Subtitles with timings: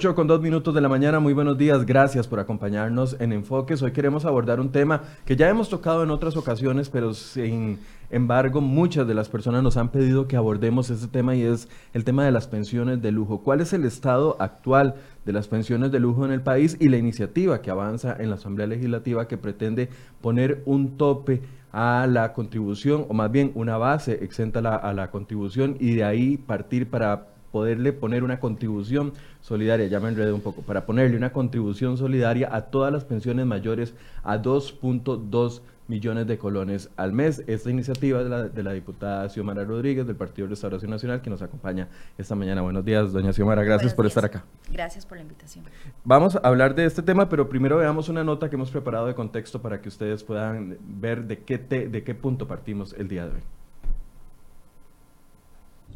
[0.00, 3.82] 8 con 2 minutos de la mañana, muy buenos días, gracias por acompañarnos en Enfoques.
[3.82, 7.78] Hoy queremos abordar un tema que ya hemos tocado en otras ocasiones, pero sin
[8.08, 12.04] embargo muchas de las personas nos han pedido que abordemos este tema y es el
[12.04, 13.42] tema de las pensiones de lujo.
[13.42, 14.94] ¿Cuál es el estado actual
[15.26, 18.36] de las pensiones de lujo en el país y la iniciativa que avanza en la
[18.36, 19.90] Asamblea Legislativa que pretende
[20.22, 21.42] poner un tope
[21.72, 26.38] a la contribución, o más bien una base exenta a la contribución y de ahí
[26.38, 31.32] partir para poderle poner una contribución solidaria, ya me enredé un poco, para ponerle una
[31.32, 37.42] contribución solidaria a todas las pensiones mayores a 2.2 millones de colones al mes.
[37.46, 41.28] Esta iniciativa de la, de la diputada Xiomara Rodríguez del Partido de Restauración Nacional que
[41.28, 42.62] nos acompaña esta mañana.
[42.62, 44.44] Buenos días, doña Xiomara, gracias por estar acá.
[44.72, 45.64] Gracias por la invitación.
[46.04, 49.14] Vamos a hablar de este tema, pero primero veamos una nota que hemos preparado de
[49.14, 53.32] contexto para que ustedes puedan ver de qué, de qué punto partimos el día de
[53.32, 53.42] hoy.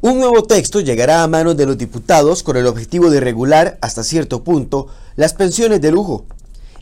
[0.06, 4.04] Un nuevo texto llegará a manos de los diputados con el objetivo de regular, hasta
[4.04, 6.26] cierto punto, las pensiones de lujo.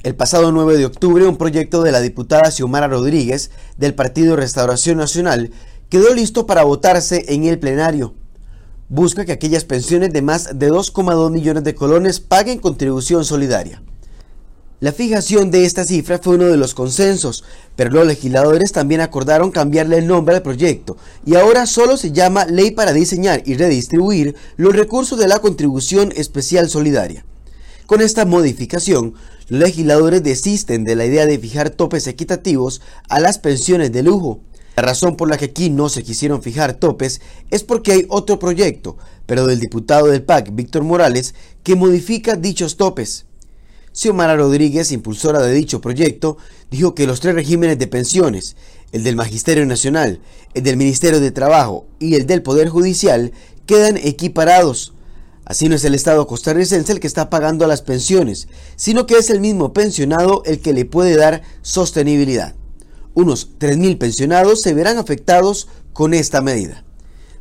[0.03, 4.97] El pasado 9 de octubre, un proyecto de la diputada Xiomara Rodríguez del Partido Restauración
[4.97, 5.53] Nacional
[5.89, 8.13] quedó listo para votarse en el plenario.
[8.89, 13.85] Busca que aquellas pensiones de más de 2,2 millones de colones paguen contribución solidaria.
[14.83, 17.45] La fijación de esta cifra fue uno de los consensos,
[17.77, 22.47] pero los legisladores también acordaron cambiarle el nombre al proyecto y ahora solo se llama
[22.47, 27.25] Ley para diseñar y redistribuir los recursos de la contribución especial solidaria.
[27.87, 29.15] Con esta modificación,
[29.47, 34.41] los legisladores desisten de la idea de fijar topes equitativos a las pensiones de lujo.
[34.75, 37.21] La razón por la que aquí no se quisieron fijar topes
[37.53, 38.97] es porque hay otro proyecto,
[39.27, 43.27] pero del diputado del PAC, Víctor Morales, que modifica dichos topes.
[43.93, 46.39] Xiomara Rodríguez, impulsora de dicho proyecto,
[46.71, 48.57] dijo que los tres regímenes de pensiones,
[48.93, 50.21] el del Magisterio Nacional,
[50.55, 53.33] el del Ministerio de Trabajo y el del Poder Judicial,
[53.67, 54.95] quedan equiparados.
[55.45, 59.29] Así no es el Estado costarricense el que está pagando las pensiones, sino que es
[59.29, 62.55] el mismo pensionado el que le puede dar sostenibilidad.
[63.15, 66.85] Unos 3.000 pensionados se verán afectados con esta medida.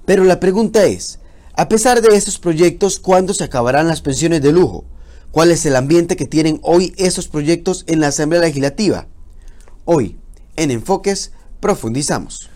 [0.06, 1.20] Pero la pregunta es,
[1.54, 4.84] a pesar de estos proyectos, ¿cuándo se acabarán las pensiones de lujo?
[5.32, 9.08] ¿Cuál es el ambiente que tienen hoy esos proyectos en la Asamblea Legislativa?
[9.86, 10.18] Hoy,
[10.58, 12.50] en Enfoques, profundizamos.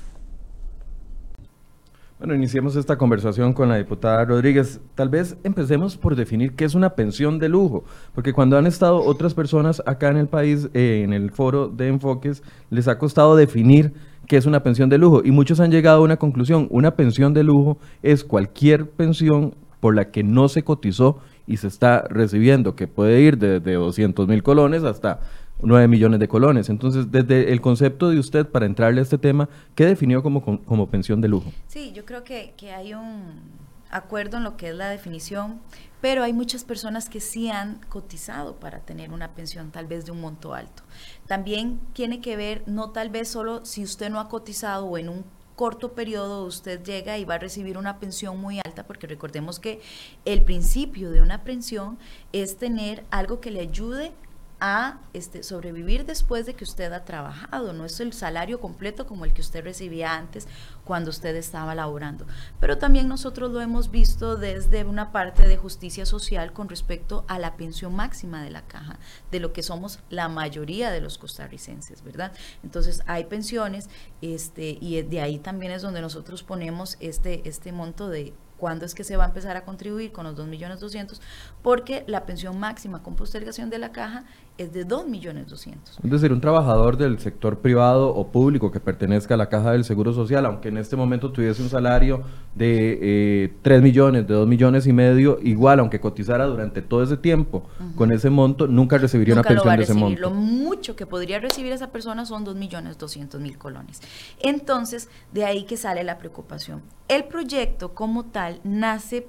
[2.19, 4.81] Bueno, iniciemos esta conversación con la diputada Rodríguez.
[4.93, 9.01] Tal vez empecemos por definir qué es una pensión de lujo, porque cuando han estado
[9.01, 13.37] otras personas acá en el país, eh, en el foro de enfoques, les ha costado
[13.37, 13.93] definir
[14.27, 16.67] qué es una pensión de lujo y muchos han llegado a una conclusión.
[16.71, 21.67] Una pensión de lujo es cualquier pensión por la que no se cotizó y se
[21.67, 25.19] está recibiendo, que puede ir desde 200 mil colones hasta
[25.61, 26.69] 9 millones de colones.
[26.69, 30.89] Entonces, desde el concepto de usted, para entrarle a este tema, ¿qué definió como, como
[30.89, 31.51] pensión de lujo?
[31.67, 35.59] Sí, yo creo que, que hay un acuerdo en lo que es la definición,
[36.01, 40.11] pero hay muchas personas que sí han cotizado para tener una pensión tal vez de
[40.11, 40.83] un monto alto.
[41.27, 45.09] También tiene que ver, no tal vez solo si usted no ha cotizado o en
[45.09, 49.59] un corto periodo usted llega y va a recibir una pensión muy alta, porque recordemos
[49.59, 49.81] que
[50.25, 51.97] el principio de una pensión
[52.33, 54.11] es tener algo que le ayude
[54.59, 59.25] a este, sobrevivir después de que usted ha trabajado, no es el salario completo como
[59.25, 60.47] el que usted recibía antes
[60.83, 62.25] cuando usted estaba laborando.
[62.59, 67.39] Pero también nosotros lo hemos visto desde una parte de justicia social con respecto a
[67.39, 68.99] la pensión máxima de la caja,
[69.31, 72.31] de lo que somos la mayoría de los costarricenses, ¿verdad?
[72.63, 73.89] Entonces hay pensiones
[74.21, 78.95] este, y de ahí también es donde nosotros ponemos este, este monto de cuándo es
[78.95, 81.19] que se va a empezar a contribuir con los 2.200.000,
[81.61, 84.25] porque la pensión máxima con postergación de la caja
[84.57, 85.75] es de 2.200.000.
[86.03, 89.83] Es decir, un trabajador del sector privado o público que pertenezca a la caja del
[89.83, 92.23] Seguro Social, aunque en este momento tuviese un salario
[92.53, 97.17] de eh, 3 millones, de 2 millones y medio, igual, aunque cotizara durante todo ese
[97.17, 100.21] tiempo con ese monto, nunca recibiría una pensión de ese monto.
[100.21, 104.01] Lo mucho que podría recibir esa persona son 2.200.000 colones.
[104.39, 106.81] Entonces, de ahí que sale la preocupación.
[107.07, 109.27] El proyecto como tal nace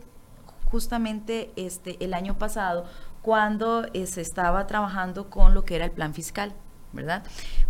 [0.66, 2.84] justamente este el año pasado
[3.26, 6.54] cuando eh, se estaba trabajando con lo que era el plan fiscal.
[6.96, 7.22] ¿Verdad?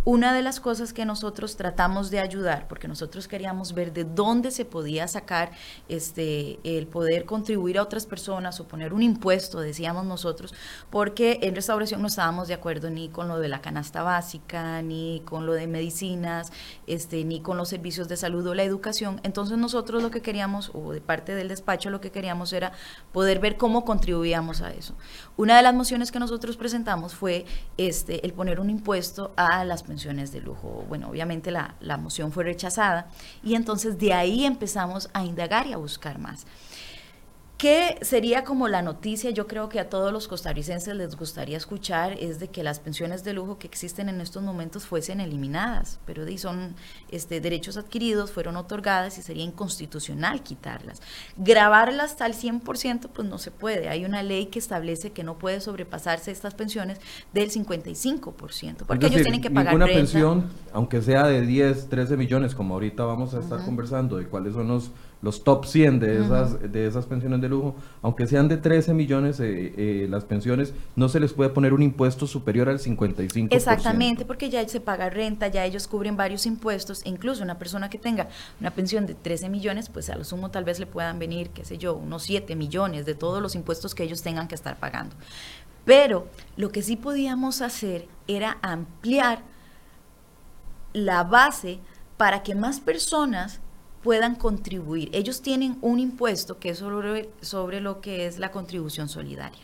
[0.05, 4.51] Una de las cosas que nosotros tratamos de ayudar, porque nosotros queríamos ver de dónde
[4.51, 5.51] se podía sacar
[5.89, 10.53] este, el poder contribuir a otras personas o poner un impuesto, decíamos nosotros,
[10.89, 15.21] porque en restauración no estábamos de acuerdo ni con lo de la canasta básica, ni
[15.25, 16.51] con lo de medicinas,
[16.87, 19.19] este, ni con los servicios de salud o la educación.
[19.23, 22.71] Entonces nosotros lo que queríamos, o de parte del despacho lo que queríamos era
[23.11, 24.95] poder ver cómo contribuíamos a eso.
[25.35, 27.45] Una de las mociones que nosotros presentamos fue
[27.77, 30.85] este, el poner un impuesto a las pensiones de lujo.
[30.87, 33.07] Bueno, obviamente la, la moción fue rechazada
[33.43, 36.45] y entonces de ahí empezamos a indagar y a buscar más.
[37.57, 39.31] ¿Qué sería como la noticia?
[39.31, 43.23] Yo creo que a todos los costarricenses les gustaría escuchar es de que las pensiones
[43.23, 46.75] de lujo que existen en estos momentos fuesen eliminadas, pero son
[47.09, 51.01] este, derechos adquiridos, fueron otorgadas y sería inconstitucional quitarlas.
[51.35, 53.89] Grabarlas al 100% pues no se puede.
[53.89, 56.99] Hay una ley que establece que no puede sobrepasarse estas pensiones
[57.33, 62.53] del 55%, porque ellos tienen que pagar ninguna pensión, aunque sea de 10, 13 millones,
[62.53, 64.91] como ahorita vamos a estar conversando de cuáles son los
[65.21, 69.39] los top 100 de esas, de esas pensiones de lujo, aunque sean de 13 millones
[69.39, 73.47] eh, eh, las pensiones, no se les puede poner un impuesto superior al 55%.
[73.51, 77.89] Exactamente, porque ya se paga renta, ya ellos cubren varios impuestos, e incluso una persona
[77.89, 78.27] que tenga
[78.59, 81.65] una pensión de 13 millones, pues a lo sumo tal vez le puedan venir, qué
[81.65, 85.15] sé yo, unos 7 millones de todos los impuestos que ellos tengan que estar pagando.
[85.85, 86.27] Pero
[86.57, 89.39] lo que sí podíamos hacer era ampliar
[90.93, 91.79] la base
[92.17, 93.61] para que más personas
[94.03, 95.09] puedan contribuir.
[95.13, 99.61] Ellos tienen un impuesto que es sobre, sobre lo que es la contribución solidaria.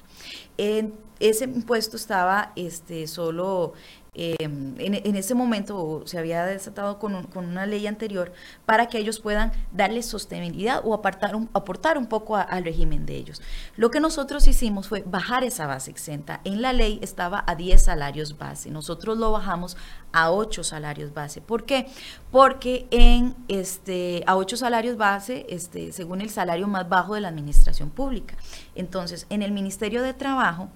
[0.58, 3.74] ese impuesto estaba este, solo
[4.16, 8.32] Em, en, ese momento se había desatado con, una ley anterior
[8.66, 13.42] para que ellos puedan darle sostenibilidad o apartar aportar un poco al régimen de ellos.
[13.76, 16.42] Lo que nosotros hicimos fue bajar esa base exenta.
[16.44, 18.70] En la ley estaba a 10 salarios base.
[18.70, 19.78] Nosotros lo bajamos
[20.12, 21.42] a 8 salarios base.
[21.42, 21.88] ¿Por qué?
[22.32, 27.30] Porque en este a 8 salarios base, este, según el salario más bajo de la
[27.30, 28.36] administración pública.
[28.76, 30.70] Entonces, en el Ministerio de Trabajo,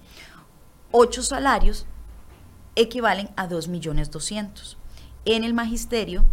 [0.90, 1.86] 8 salarios
[2.78, 4.76] equivalen a 2.200.000.
[5.24, 6.24] En el magisterio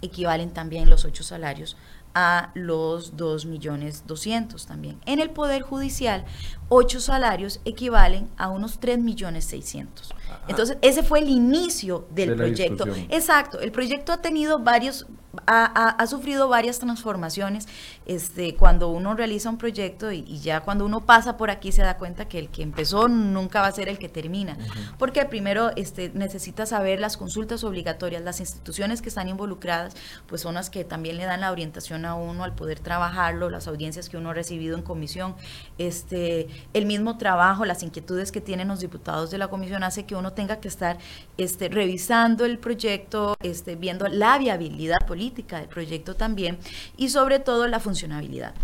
[0.00, 1.76] equivalen también los ocho salarios
[2.14, 5.00] a los 2.200.000 también.
[5.04, 6.24] En el Poder Judicial,
[6.68, 10.14] ocho salarios equivalen a unos 3.600.000.
[10.46, 12.86] Entonces, ese fue el inicio del proyecto.
[13.08, 15.06] Exacto, el proyecto ha tenido varios,
[15.46, 17.66] ha, sufrido varias transformaciones.
[18.06, 21.96] Este, cuando uno realiza un proyecto y, ya cuando uno pasa por aquí se da
[21.96, 24.56] cuenta que el que empezó nunca va a ser el que termina.
[24.98, 29.94] Porque primero este, necesita saber las consultas obligatorias, las instituciones que están involucradas,
[30.26, 33.68] pues son las que también le dan la orientación a uno al poder trabajarlo, las
[33.68, 35.34] audiencias que uno ha recibido en comisión,
[35.78, 40.14] este, el mismo trabajo, las inquietudes que tienen los diputados de la comisión hace que
[40.14, 40.98] uno tenga que estar
[41.38, 46.58] este, revisando el proyecto, este, viendo la viabilidad política del proyecto también
[46.96, 48.54] y sobre todo la funcionabilidad.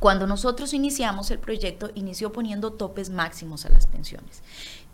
[0.00, 4.42] Cuando nosotros iniciamos el proyecto, inició poniendo topes máximos a las pensiones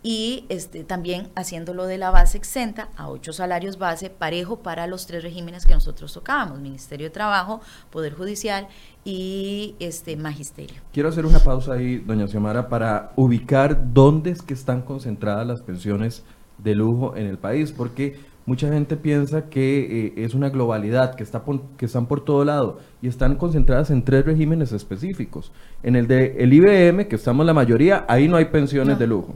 [0.03, 5.07] y este, también haciéndolo de la base exenta a ocho salarios base parejo para los
[5.07, 8.67] tres regímenes que nosotros tocábamos, Ministerio de Trabajo, Poder Judicial
[9.05, 10.81] y este magisterio.
[10.91, 15.61] Quiero hacer una pausa ahí, doña Xiomara, para ubicar dónde es que están concentradas las
[15.61, 16.23] pensiones
[16.57, 21.21] de lujo en el país, porque mucha gente piensa que eh, es una globalidad, que,
[21.21, 21.43] está
[21.77, 25.51] que están por todo lado y están concentradas en tres regímenes específicos.
[25.83, 29.35] En el de el IBM, que estamos la mayoría, ahí no hay pensiones de lujo.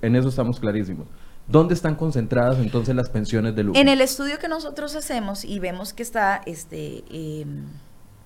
[0.00, 1.06] En eso estamos clarísimos.
[1.46, 3.78] ¿Dónde están concentradas entonces las pensiones de lujo?
[3.78, 7.66] En el estudio que nosotros hacemos y vemos que está este, em,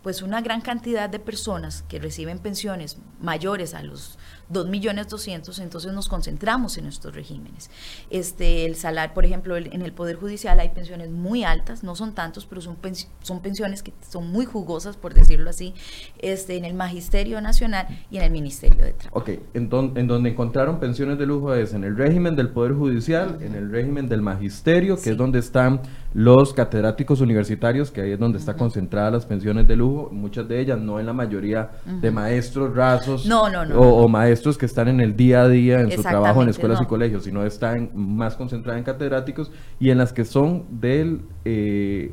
[0.03, 4.17] pues una gran cantidad de personas que reciben pensiones mayores a los
[4.51, 7.71] 2 millones 200, entonces nos concentramos en estos regímenes.
[8.11, 12.15] Este, el salario, por ejemplo, en el Poder Judicial hay pensiones muy altas, no son
[12.15, 12.77] tantos, pero son,
[13.23, 15.75] son pensiones que son muy jugosas, por decirlo así,
[16.19, 19.19] este, en el Magisterio Nacional y en el Ministerio de Trabajo.
[19.19, 23.39] Ok, en, en donde encontraron pensiones de lujo es en el régimen del Poder Judicial,
[23.41, 25.81] en el régimen del Magisterio, que es donde están
[26.13, 30.61] los catedráticos universitarios, que ahí es donde está concentradas las pensiones de lujo, muchas de
[30.61, 34.89] ellas, no en la mayoría de maestros rasos no, no, no, o, maestros que están
[34.89, 38.37] en el día a día en su trabajo en escuelas y colegios, sino están más
[38.37, 41.23] concentradas en catedráticos y en las que son del...
[41.45, 42.13] Eh,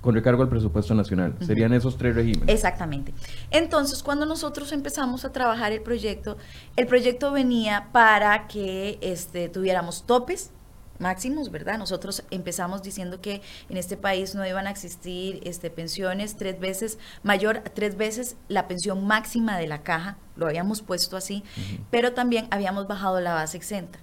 [0.00, 1.34] con recargo al presupuesto nacional.
[1.40, 2.54] Serían esos tres regímenes.
[2.54, 3.12] Exactamente.
[3.50, 6.36] Entonces, cuando nosotros empezamos a trabajar el proyecto,
[6.76, 10.52] el proyecto venía para que este, tuviéramos topes
[10.98, 11.78] máximos, ¿verdad?
[11.78, 16.98] Nosotros empezamos diciendo que en este país no iban a existir este, pensiones tres veces
[17.22, 21.42] mayor, tres veces la pensión máxima de la caja, lo habíamos puesto así,
[21.90, 23.98] pero también habíamos bajado la base exenta.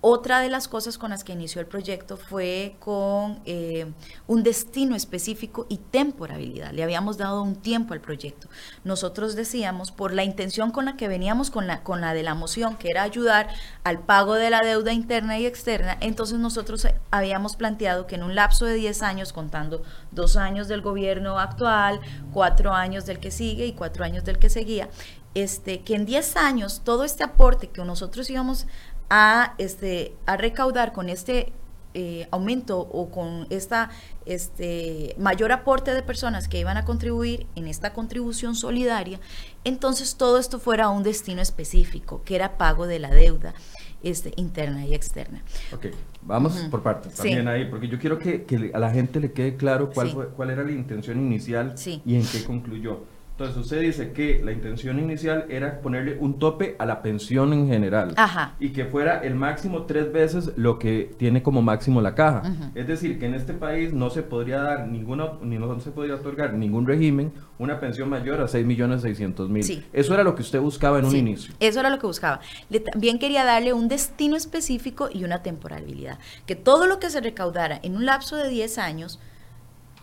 [0.00, 3.92] Otra de las cosas con las que inició el proyecto fue con eh,
[4.28, 6.70] un destino específico y temporabilidad.
[6.70, 8.48] Le habíamos dado un tiempo al proyecto.
[8.84, 12.36] Nosotros decíamos, por la intención con la que veníamos con la, con la de la
[12.36, 13.48] moción, que era ayudar
[13.82, 18.36] al pago de la deuda interna y externa, entonces nosotros habíamos planteado que en un
[18.36, 22.00] lapso de 10 años, contando dos años del gobierno actual,
[22.32, 24.88] cuatro años del que sigue y cuatro años del que seguía,
[25.34, 28.66] este, que en 10 años todo este aporte que nosotros íbamos
[29.10, 31.52] a, este, a recaudar con este
[31.94, 33.90] eh, aumento o con esta
[34.26, 39.18] este mayor aporte de personas que iban a contribuir en esta contribución solidaria,
[39.64, 43.54] entonces todo esto fuera a un destino específico, que era pago de la deuda
[44.02, 45.42] este, interna y externa.
[45.72, 45.86] Ok,
[46.22, 49.90] vamos por partes también ahí, porque yo quiero que, a la gente le quede claro
[49.90, 51.74] cuál, fue, cuál era la intención inicial
[52.04, 53.00] y en qué concluyó.
[53.38, 57.68] Entonces usted dice que la intención inicial era ponerle un tope a la pensión en
[57.68, 58.56] general Ajá.
[58.58, 62.42] y que fuera el máximo tres veces lo que tiene como máximo la caja.
[62.74, 66.16] Es decir, que en este país no se podría dar ninguna, ni no se podría
[66.16, 67.30] otorgar ningún régimen
[67.60, 69.62] una pensión mayor a 6 millones 600 mil.
[69.62, 69.84] Sí.
[69.92, 71.54] Eso era lo que usted buscaba en un inicio.
[71.60, 72.40] Eso era lo que buscaba.
[72.70, 76.18] Le, también quería darle un destino específico y una temporalidad.
[76.44, 79.20] Que todo lo que se recaudara en un lapso de 10 años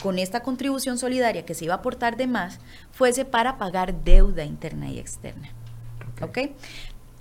[0.05, 2.59] con esta contribución solidaria que se iba a aportar de más,
[2.91, 5.49] fuese para pagar deuda interna y externa.
[6.21, 6.37] ¿Ok?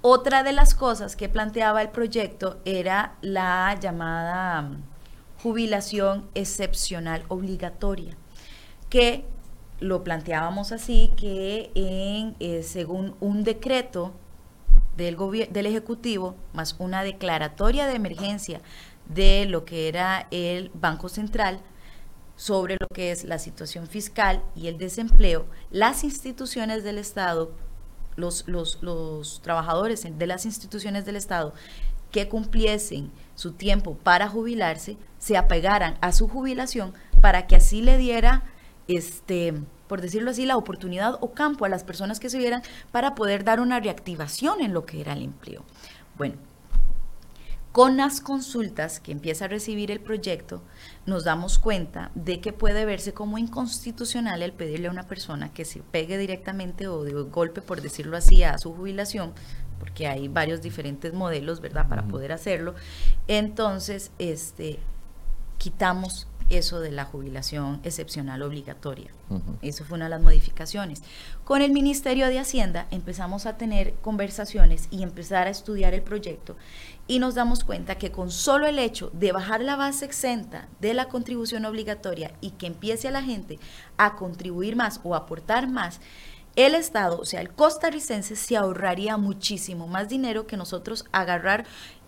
[0.03, 4.83] Otra de las cosas que planteaba el proyecto era la llamada mm,
[5.43, 8.19] jubilación excepcional obligatoria,
[8.91, 9.25] que
[9.81, 14.13] lo planteábamos así, que en, eh, según un decreto
[14.95, 15.17] del,
[15.51, 18.61] del Ejecutivo, más una declaratoria de emergencia
[19.09, 21.63] de lo que era el Banco Central,
[22.37, 27.53] sobre lo que es la situación fiscal y el desempleo, las instituciones del Estado,
[28.17, 31.55] los, los, trabajadores de las instituciones del Estado
[32.11, 37.99] que cumpliesen su tiempo para jubilarse, se apegaran a su jubilación para que así le
[37.99, 38.45] diera,
[38.87, 39.55] este,
[39.89, 42.63] por decirlo así, la oportunidad o campo a las personas que se vieran
[42.93, 45.65] para poder dar una reactivación en lo que era el empleo.
[46.17, 46.37] Bueno,
[47.73, 50.63] con las consultas que empieza a recibir el proyecto,
[51.07, 55.65] nos damos cuenta de que puede verse como inconstitucional el pedirle a una persona que
[55.65, 59.33] se pegue directamente o de golpe, por decirlo así, a su jubilación,
[59.79, 62.75] porque hay varios diferentes modelos, ¿verdad?, para poder hacerlo.
[63.29, 64.79] Entonces, este,
[65.59, 69.11] quitamos eso de la jubilación excepcional obligatoria.
[69.63, 71.03] Eso fue una de las modificaciones.
[71.45, 76.57] Con el Ministerio de Hacienda empezamos a tener conversaciones y empezar a estudiar el proyecto
[77.07, 80.95] y nos damos cuenta que con solo el hecho de bajar la base exenta de
[80.95, 83.59] la contribución obligatoria y que empiece a la gente
[83.97, 86.01] a contribuir más o aportar más,
[86.57, 91.67] el Estado, o sea, el costarricense se ahorraría muchísimo más dinero que nosotros agarrar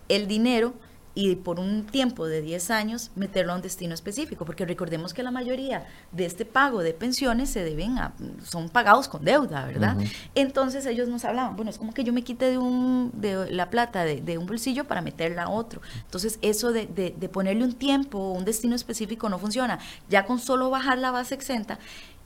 [0.08, 0.74] el dinero
[1.16, 5.22] y por un tiempo de 10 años meterlo a un destino específico, porque recordemos que
[5.22, 8.12] la mayoría de este pago de pensiones se deben a,
[8.44, 9.96] son pagados con deuda, ¿verdad?
[10.34, 13.70] Entonces ellos nos hablaban, bueno, es como que yo me quite de, un, de la
[13.70, 15.80] plata de, un bolsillo para meterla a otro.
[16.04, 19.78] Entonces eso de, de ponerle un tiempo o un destino específico no funciona.
[20.10, 21.78] Ya con solo bajar la base exenta,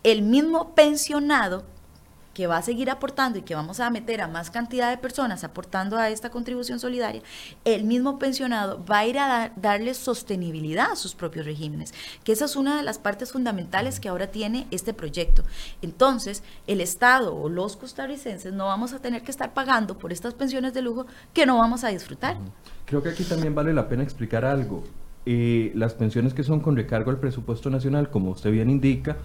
[0.03, 1.65] el mismo pensionado
[2.35, 5.45] que va a seguir aportando y que vamos a meter a más cantidad de personas
[5.45, 7.23] aportando a esta contribución solidaria,
[7.65, 11.93] el mismo pensionado va a ir a darle sostenibilidad a sus propios regímenes,
[12.25, 15.43] que esa es una de las partes fundamentales que ahora tiene este proyecto.
[15.83, 20.35] Entonces, el Estado o los costarricenses no vamos a tener que estar pagando por estas
[20.35, 22.37] pensiones de lujo que no vamos a disfrutar.
[22.87, 24.85] Creo que aquí también vale la pena explicar algo.
[25.27, 29.19] Eh, las pensiones que son con recargo al presupuesto nacional, como usted bien indica,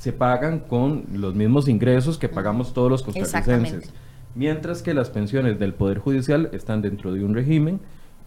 [0.00, 3.92] se pagan con los mismos ingresos que pagamos todos los costarricenses.
[4.34, 7.80] Mientras que las pensiones del Poder Judicial están dentro de un régimen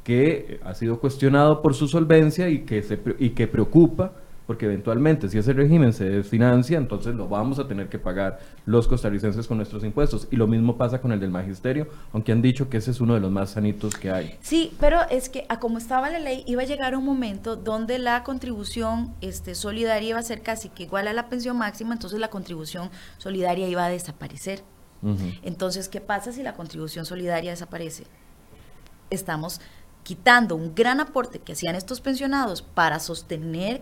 [0.03, 4.13] que ha sido cuestionado por su solvencia y que, se, y que preocupa
[4.45, 8.88] porque eventualmente si ese régimen se desfinancia, entonces lo vamos a tener que pagar los
[8.88, 10.27] costarricenses con nuestros impuestos.
[10.31, 13.13] Y lo mismo pasa con el del magisterio, aunque han dicho que ese es uno
[13.13, 14.38] de los más sanitos que hay.
[14.41, 18.00] Sí, pero es que a como estaba la ley, iba a llegar un momento donde
[18.00, 22.19] la contribución este, solidaria iba a ser casi que igual a la pensión máxima, entonces
[22.19, 24.63] la contribución solidaria iba a desaparecer.
[25.41, 28.05] Entonces, ¿qué pasa si la contribución solidaria desaparece?
[29.09, 29.59] Estamos
[30.03, 33.81] quitando un gran aporte que hacían estos pensionados para sostener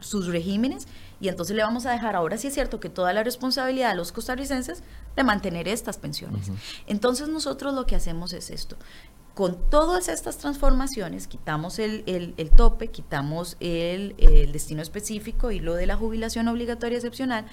[0.00, 0.88] sus regímenes
[1.20, 3.94] y entonces le vamos a dejar ahora sí es cierto que toda la responsabilidad a
[3.94, 4.82] los costarricenses
[5.16, 6.50] de mantener estas pensiones.
[6.86, 8.76] Entonces nosotros lo que hacemos es esto,
[9.38, 14.16] con todas estas transformaciones, quitamos el, tope, quitamos el,
[14.50, 17.44] destino específico y lo de la jubilación obligatoria excepcional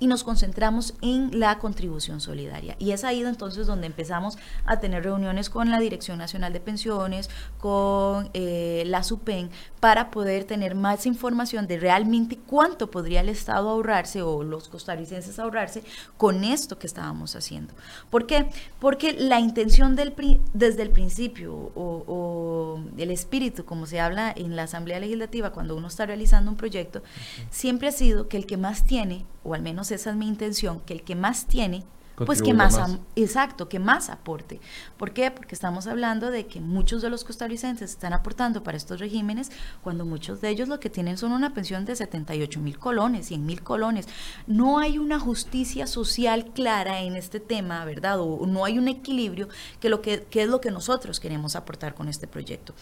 [0.00, 2.76] y nos concentramos en la contribución solidaria.
[2.78, 7.28] Y es ahí entonces donde empezamos a tener reuniones con la Dirección Nacional de Pensiones,
[7.58, 13.68] con eh, la SUPEN, para poder tener más información de realmente cuánto podría el Estado
[13.68, 15.84] ahorrarse o los costarricenses ahorrarse
[16.16, 17.74] con esto que estábamos haciendo.
[18.08, 18.46] ¿Por qué?
[18.80, 20.14] Porque la intención del,
[20.54, 21.33] desde el principio,
[21.74, 26.56] o, el espíritu, como se habla en la Asamblea Legislativa cuando uno está realizando un
[26.56, 27.02] proyecto,
[27.50, 30.80] siempre ha sido que el que más tiene, o al menos esa es mi intención,
[30.80, 31.84] que el que más tiene
[32.16, 32.78] pues que más,
[33.16, 34.60] exacto, que más aporte.
[34.96, 35.30] ¿Por qué?
[35.30, 39.50] Porque estamos hablando de que muchos de los costarricenses están aportando para estos regímenes
[39.82, 43.44] cuando muchos de ellos lo que tienen son una pensión de 78 mil colones, 100
[43.44, 44.06] mil colones.
[44.46, 48.20] No hay una justicia social clara en este tema, ¿verdad?
[48.20, 49.48] O no hay un equilibrio
[49.80, 52.74] que, lo que, que es lo que nosotros queremos aportar con este proyecto.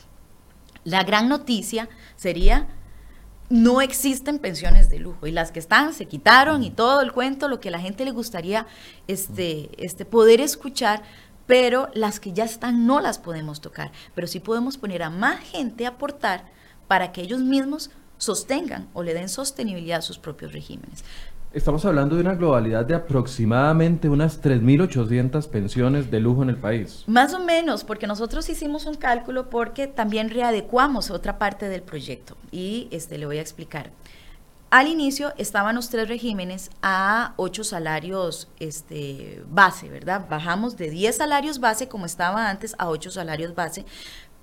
[0.85, 2.69] La gran noticia sería
[3.53, 7.49] no existen pensiones de lujo y las que están se quitaron y todo el cuento,
[7.49, 8.67] lo que a la gente le gustaría
[9.09, 11.03] este, este, poder escuchar,
[11.47, 15.39] pero las que ya están no las podemos tocar, pero sí podemos poner a más
[15.41, 16.47] gente a aportar
[16.89, 21.05] para que ellos mismos sostengan o le den sostenibilidad a sus propios regímenes.
[21.55, 27.05] Estamos hablando de una globalidad de aproximadamente unas 3.800 pensiones de lujo en el país.
[27.07, 32.39] Más o menos, porque nosotros hicimos un cálculo porque también readecuamos otra parte del proyecto
[32.51, 33.91] y este, le voy a explicar.
[34.71, 40.27] Al inicio estaban los tres regímenes a ocho salarios este, base, ¿verdad?
[40.31, 43.85] Bajamos de 10 salarios base como estaba antes a ocho salarios base,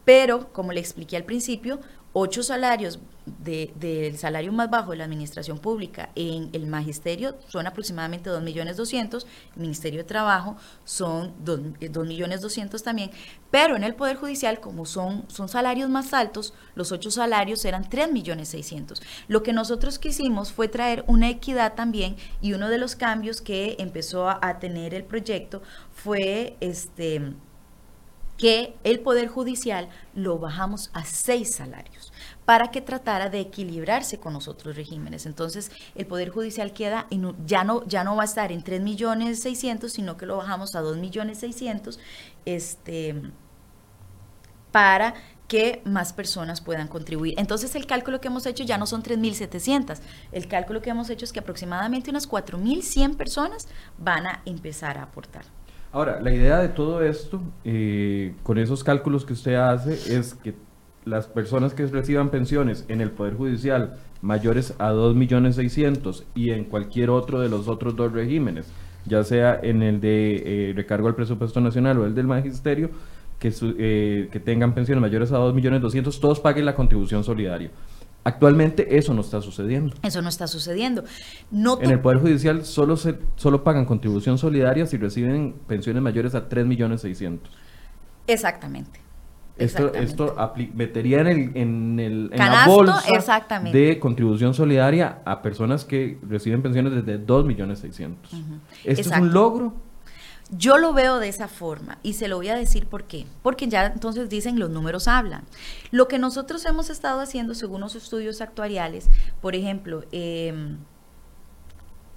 [0.06, 1.80] pero como le expliqué al principio,
[2.14, 3.00] ocho salarios
[3.44, 8.78] del salario más bajo de la administración pública en el magisterio son aproximadamente 2 millones
[8.78, 13.12] 200, el Ministerio de Trabajo son 2, eh, millones 200 también,
[13.52, 17.88] pero en el Poder Judicial, como son, son salarios más altos, los ocho salarios eran
[17.88, 19.02] 3 millones 600.
[19.28, 23.76] Lo que nosotros quisimos fue traer una equidad también y uno de los cambios que
[23.80, 25.62] empezó a tener el proyecto
[25.92, 27.34] fue este
[28.40, 32.14] que el Poder Judicial lo bajamos a seis salarios
[32.46, 35.26] para que tratara de equilibrarse con los otros regímenes.
[35.26, 38.82] Entonces, el Poder Judicial queda en, ya, no, ya no va a estar en 3
[38.82, 42.00] millones 600, sino que lo bajamos a 2 millones 600
[42.46, 43.22] este,
[44.72, 45.16] para
[45.50, 47.34] que más personas puedan contribuir.
[47.38, 50.00] Entonces el cálculo que hemos hecho ya no son 3.700,
[50.32, 55.04] el cálculo que hemos hecho es que aproximadamente unas 4.100 personas van a empezar a
[55.04, 55.59] aportar.
[55.92, 60.54] Ahora, la idea de todo esto, eh, con esos cálculos que usted hace, es que
[61.04, 67.10] las personas que reciban pensiones en el Poder Judicial mayores a 2.600.000 y en cualquier
[67.10, 68.72] otro de los otros dos regímenes,
[69.06, 72.92] ya sea en el de eh, recargo al presupuesto nacional o el del magisterio,
[73.40, 77.72] que, eh, que tengan pensiones mayores a 2.200.000, todos paguen la contribución solidaria.
[78.24, 79.96] Actualmente eso no está sucediendo.
[80.04, 81.04] Eso no está sucediendo.
[81.52, 86.50] en el Poder Judicial solo, se, solo pagan contribución solidaria si reciben pensiones mayores a
[86.50, 87.52] 3 millones 600.
[88.28, 89.00] Exactamente.
[89.58, 90.36] Esto, esto
[90.74, 93.04] metería en, el, en, el, en la bolsa
[93.72, 98.32] de contribución solidaria a personas que reciben pensiones desde 2 millones 600.
[98.86, 99.74] ¿Esto es un logro?
[100.52, 103.28] Yo lo veo de esa forma y se lo voy a decir por qué.
[103.44, 105.44] Porque ya entonces dicen los números hablan.
[105.92, 109.10] Lo que nosotros hemos estado haciendo según los estudios actuariales,
[109.42, 110.78] por ejemplo, em,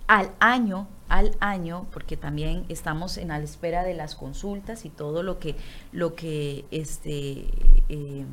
[0.06, 5.22] al año, al año, porque también estamos en la espera de las consultas y todo
[5.22, 5.56] lo que,
[5.92, 7.46] lo que este,
[7.90, 8.26] em,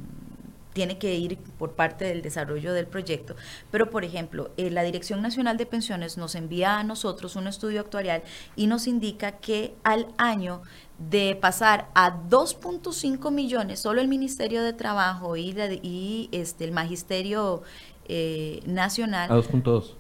[0.74, 3.36] tiene que ir por parte del desarrollo del proyecto.
[3.72, 7.82] Pero, por ejemplo, eh, la Dirección Nacional de Pensiones nos envía a nosotros un estudio
[7.82, 8.24] actuarial
[8.56, 10.62] y nos indica que al año
[10.98, 17.64] de pasar a 2.5 millones, solo el Ministerio de Trabajo y, y este, el Magisterio
[18.08, 19.32] eh, Nacional.
[19.32, 19.99] A 2.2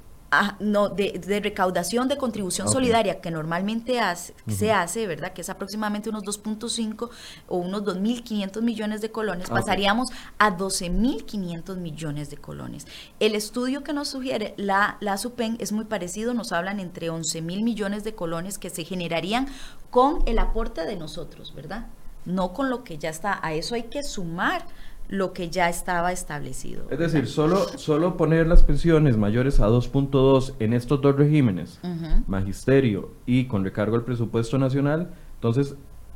[0.60, 5.34] No, de, recaudación de contribución solidaria que normalmente hace, se hace, ¿verdad?
[5.34, 7.10] Que es aproximadamente unos 2.5
[7.48, 12.86] o unos 2.500 millones de colones, pasaríamos a 12.500 millones de colones.
[13.20, 17.64] El estudio que nos sugiere la, la SUPEN es muy parecido, nos hablan entre 11.000
[17.64, 19.48] millones de colones que se generarían
[19.90, 21.88] con el aporte de nosotros, ¿verdad?
[22.26, 24.66] No con lo que ya está, a eso hay que sumar
[25.10, 26.86] lo que ya estaba establecido.
[26.92, 31.80] Es decir, solo, solo poner las pensiones mayores a 2.2 en estos dos regímenes,
[32.28, 35.76] magisterio y con recargo al presupuesto nacional, entonces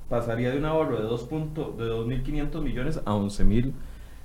[0.10, 1.30] pasaría de un ahorro de 2.
[1.30, 3.74] de 2.500 millones a 11.000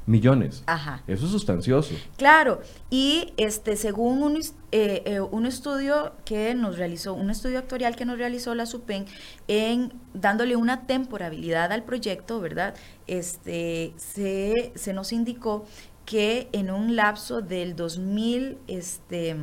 [0.09, 0.65] millones.
[0.67, 1.03] Ajá.
[1.07, 1.95] Eso es sustancioso.
[2.17, 4.37] Claro, y este según un,
[4.73, 9.05] eh, eh, un estudio que nos realizó, un estudio actuarial que nos realizó la SUPEN,
[9.47, 12.75] en dándole una temporabilidad al proyecto, ¿verdad?
[13.07, 15.67] Este, se, se nos indicó
[16.07, 19.37] que en un lapso del 2000, este...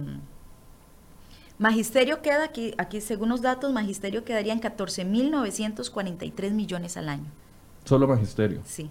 [1.57, 7.31] Magisterio queda aquí, aquí según los datos, Magisterio quedaría en 14.943 millones al año.
[7.85, 8.61] Solo Magisterio.
[8.65, 8.89] Sí.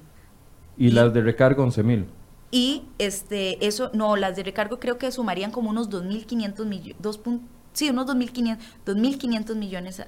[0.76, 2.06] Y, las de recargo 11 mil.
[2.50, 7.20] Y este, eso, no, las de recargo creo que sumarían como unos 2.500 millones,
[7.72, 10.02] sí, unos 2.500 millones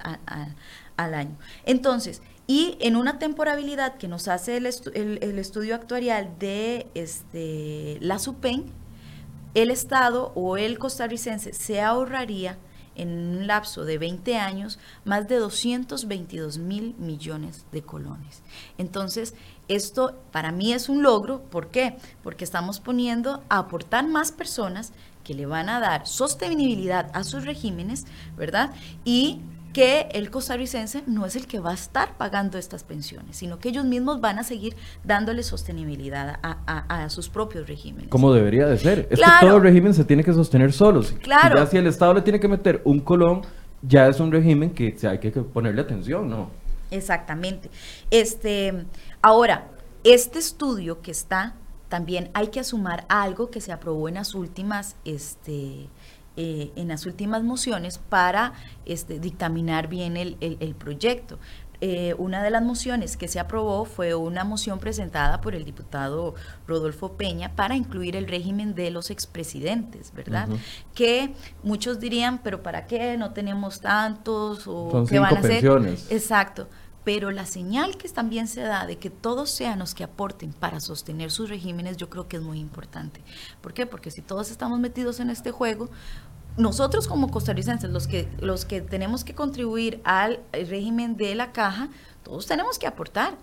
[0.95, 1.37] al año.
[1.65, 8.19] Entonces, y en una temporabilidad que nos hace el, el, estudio actuarial de este, la
[8.19, 8.65] SUPEN,
[9.53, 12.57] el Estado o el costarricense se ahorraría
[12.95, 18.41] en un lapso de 20 años más de 222 mil millones de colones.
[18.77, 19.35] Entonces,
[19.67, 21.41] esto para mí es un logro.
[21.41, 21.97] ¿Por qué?
[22.23, 27.45] Porque estamos poniendo a aportar más personas que le van a dar sostenibilidad a sus
[27.45, 28.05] regímenes,
[28.37, 28.71] ¿verdad?
[29.03, 29.41] Y
[29.73, 33.69] que el costarricense no es el que va a estar pagando estas pensiones, sino que
[33.69, 38.09] ellos mismos van a seguir dándole sostenibilidad a, sus propios regímenes.
[38.09, 39.07] Como debería de ser.
[39.11, 41.13] Es que todo régimen se tiene que sostener solos.
[41.21, 41.57] Claro.
[41.57, 43.41] ya si el Estado le tiene que meter un colón,
[43.83, 46.49] ya es un régimen que hay que ponerle atención, ¿no?
[46.89, 47.69] Exactamente.
[48.09, 48.85] Este,
[49.21, 49.69] ahora,
[50.03, 51.55] este estudio que está,
[51.89, 55.89] también hay que asumar algo que se aprobó en las últimas, este,
[56.35, 58.53] eh, en las últimas mociones para
[58.85, 61.39] este, dictaminar bien el, proyecto.
[61.79, 66.33] Eh, una de las mociones que se aprobó fue una moción presentada por el diputado
[66.67, 70.49] Rodolfo Peña para incluir el régimen de los expresidentes, ¿verdad?
[70.95, 73.15] Que muchos dirían, pero ¿para qué?
[73.15, 75.65] No tenemos tantos o qué van a hacer.
[76.09, 76.67] Exacto
[77.07, 80.81] pero la señal que también se da de que todos sean los que aporten para
[80.81, 83.23] sostener sus regímenes, yo creo que es muy importante.
[83.61, 83.85] ¿Por qué?
[83.85, 85.89] Porque si todos estamos metidos en este juego,
[86.57, 91.87] nosotros como costarricenses, los que, los que tenemos que contribuir al régimen de la caja,
[92.23, 93.37] todos tenemos que aportar.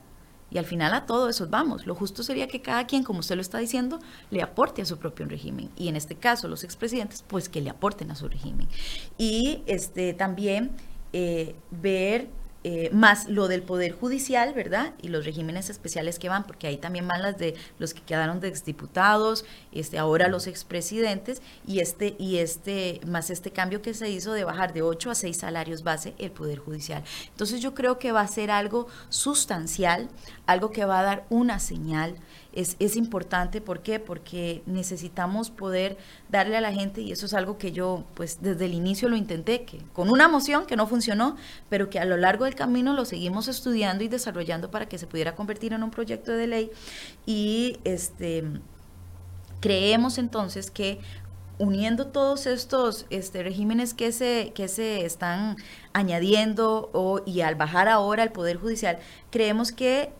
[0.50, 1.86] Y al final a todo eso vamos.
[1.86, 3.98] Lo justo sería que cada quien, como usted lo está diciendo,
[4.28, 5.70] le aporte a su propio régimen.
[5.74, 8.68] Y en este caso, los expresidentes, pues que le aporten a su régimen.
[9.16, 10.72] Y este también
[11.14, 12.28] eh, ver
[12.66, 14.94] eh, más lo del Poder Judicial, ¿verdad?
[15.02, 18.40] Y los regímenes especiales que van, porque ahí también van las de los que quedaron
[18.40, 24.08] de exdiputados, este, ahora los expresidentes, y este, y este, más este cambio que se
[24.08, 27.04] hizo de bajar de 8 a 6 salarios base el Poder Judicial.
[27.28, 30.08] Entonces yo creo que va a ser algo sustancial,
[30.46, 32.16] algo que va a dar una señal
[32.54, 33.60] es, es importante.
[33.60, 34.00] ¿Por qué?
[34.00, 35.96] Porque necesitamos poder
[36.28, 39.16] darle a la gente, y eso es algo que yo pues desde el inicio lo
[39.16, 41.36] intenté, que con una moción que no funcionó,
[41.68, 45.06] pero que a lo largo del camino lo seguimos estudiando y desarrollando para que se
[45.06, 46.70] pudiera convertir en un proyecto de ley.
[47.26, 48.44] Y este
[49.60, 51.00] creemos entonces que
[51.58, 55.56] uniendo todos estos este, regímenes que se, que se están
[55.92, 58.98] añadiendo o, y al bajar ahora el Poder Judicial,
[59.30, 60.12] creemos que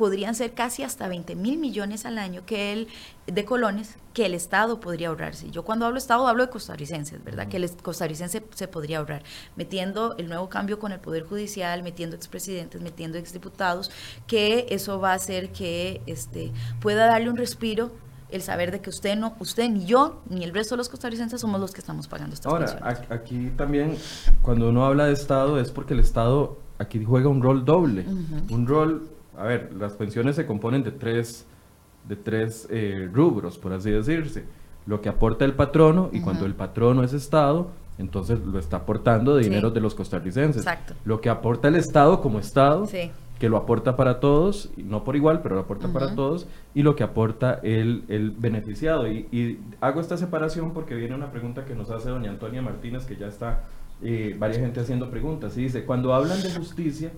[0.00, 2.88] podrían ser casi hasta 20 mil millones al año que el,
[3.26, 5.50] de colones que el Estado podría ahorrarse.
[5.50, 7.48] Yo cuando hablo Estado hablo de costarricenses, ¿verdad?
[7.48, 9.22] Que el costarricense se podría ahorrar,
[9.56, 13.90] metiendo el nuevo cambio con el Poder Judicial, metiendo expresidentes, metiendo exdiputados,
[14.26, 17.90] que eso va a hacer que este, pueda darle un respiro
[18.30, 21.42] el saber de que usted no, usted ni yo, ni el resto de los costarricenses
[21.42, 23.98] somos los que estamos pagando estas Ahora, aquí también,
[24.40, 28.06] cuando uno habla de Estado, es porque el Estado aquí juega un rol doble,
[28.48, 31.46] un rol a ver, las pensiones se componen de tres,
[32.06, 34.44] de tres eh, rubros, por así decirse.
[34.86, 39.36] Lo que aporta el patrono, y cuando el patrono es Estado, entonces lo está aportando
[39.36, 40.62] de dinero de los costarricenses.
[40.62, 40.94] Exacto.
[41.04, 42.86] Lo que aporta el Estado como Estado,
[43.38, 46.94] que lo aporta para todos, no por igual, pero lo aporta para todos, y lo
[46.94, 49.10] que aporta el, el beneficiado.
[49.10, 53.06] Y, y, hago esta separación porque viene una pregunta que nos hace doña Antonia Martínez,
[53.06, 53.64] que ya está
[54.02, 55.56] eh, varias gente haciendo preguntas.
[55.56, 57.12] Y dice, cuando hablan de justicia,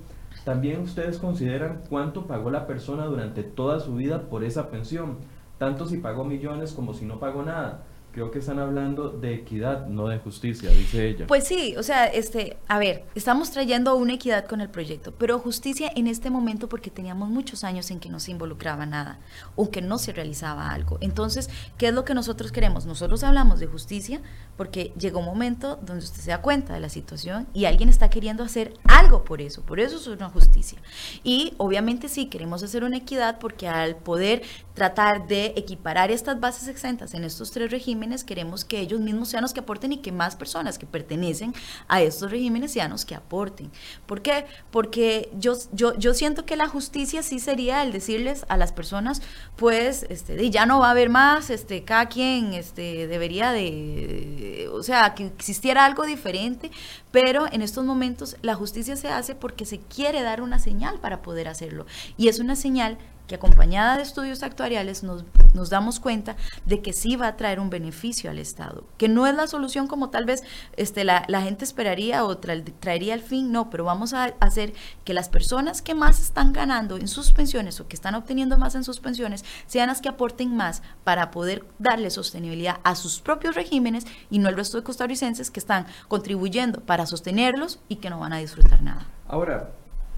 [0.45, 5.19] también ustedes consideran cuánto pagó la persona durante toda su vida por esa pensión,
[5.59, 9.87] tanto si pagó millones como si no pagó nada creo que están hablando de equidad,
[9.87, 11.27] no de justicia, dice ella.
[11.27, 15.39] Pues sí, o sea, este, a ver, estamos trayendo una equidad con el proyecto, pero
[15.39, 19.19] justicia en este momento porque teníamos muchos años en que no se involucraba nada
[19.57, 20.99] o que no se realizaba algo.
[21.01, 22.85] Entonces, ¿qué es lo que nosotros queremos?
[22.85, 24.21] Nosotros hablamos de justicia
[24.57, 28.11] porque llegó un momento donde usted se da cuenta de la situación y alguien está
[28.11, 30.79] queriendo hacer algo por eso, por eso es una justicia.
[31.25, 34.43] Y obviamente sí, queremos hacer una equidad porque al poder
[34.75, 39.43] tratar de equiparar estas bases exentas en estos tres regímenes, queremos que ellos mismos sean
[39.43, 41.55] los que aporten y que más personas que pertenecen
[41.89, 43.71] a estos regímenes sean los que aporten.
[44.07, 44.47] ¿Por qué?
[44.71, 49.23] Porque yo, yo, yo siento que la justicia sí sería el decirles a las personas,
[49.57, 54.42] pues, este, ya no va a haber más, este, cada quien este, debería de,
[54.73, 56.71] o sea, que existiera algo diferente,
[57.11, 61.23] pero en estos momentos la justicia se hace porque se quiere dar una señal para
[61.23, 61.87] poder hacerlo.
[62.17, 62.99] Y es una señal
[63.35, 65.25] acompañada de estudios actuariales nos,
[65.71, 69.35] damos cuenta de que sí va a traer un beneficio al Estado, que no es
[69.35, 70.43] la solución como tal vez
[70.77, 74.73] este, la, gente esperaría o traería al fin, no, pero vamos a hacer
[75.05, 78.75] que las personas que más están ganando en sus pensiones o que están obteniendo más
[78.75, 83.55] en sus pensiones sean las que aporten más para poder darle sostenibilidad a sus propios
[83.55, 88.21] regímenes y no el resto de costarricenses que están contribuyendo para sostenerlos y que no
[88.21, 89.07] van a disfrutar nada.
[89.27, 89.71] Ahora,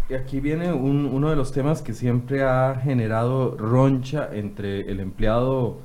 [0.09, 5.79] y aquí viene uno de los temas que siempre ha generado roncha entre el empleado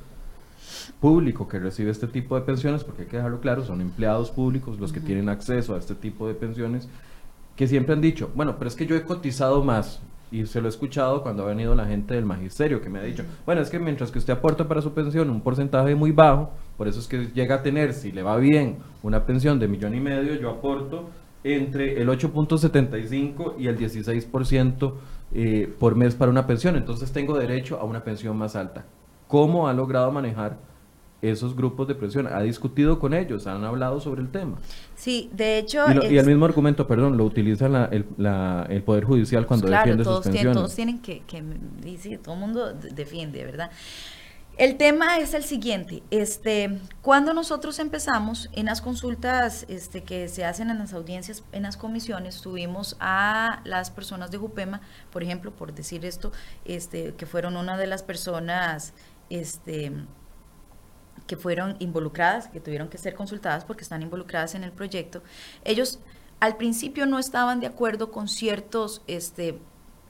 [1.00, 4.78] público que recibe este tipo de pensiones, porque hay que dejarlo claro, son empleados públicos
[4.78, 6.88] los que tienen acceso a este tipo de pensiones,
[7.56, 10.68] que siempre han dicho, bueno, pero es que yo he cotizado más, y se lo
[10.68, 13.70] he escuchado cuando ha venido la gente del magisterio que me ha dicho, bueno, es
[13.70, 17.08] que mientras que usted aporta para su pensión un porcentaje muy bajo, por eso es
[17.08, 20.50] que llega a tener, si le va bien, una pensión de millón y medio, yo
[20.50, 21.08] aporto
[21.44, 24.92] entre el 8.75 y el 16%
[25.32, 28.84] eh, por mes para una pensión, entonces tengo derecho a una pensión más alta.
[29.28, 30.58] ¿Cómo ha logrado manejar
[31.22, 32.26] esos grupos de presión?
[32.26, 33.46] ¿Ha discutido con ellos?
[33.46, 34.58] ¿Han hablado sobre el tema?
[34.96, 35.84] Sí, de hecho...
[36.10, 38.06] Y, el mismo argumento, perdón, lo utiliza el,
[38.68, 40.32] el, Poder Judicial cuando defiende sus pensiones.
[40.32, 41.42] Tienen, todos tienen que, que,
[41.98, 43.70] sí, todo el mundo defiende, ¿verdad?
[44.56, 50.44] El tema es el siguiente, este, cuando nosotros empezamos en las consultas este, que se
[50.44, 55.50] hacen en las audiencias, en las comisiones, tuvimos a las personas de Jupema, por ejemplo,
[55.52, 56.30] por decir esto,
[56.66, 58.92] este, que fueron una de las personas
[59.30, 59.92] este,
[61.26, 65.22] que fueron involucradas, que tuvieron que ser consultadas porque están involucradas en el proyecto,
[65.64, 66.00] ellos
[66.38, 69.58] al principio no estaban de acuerdo con ciertos este,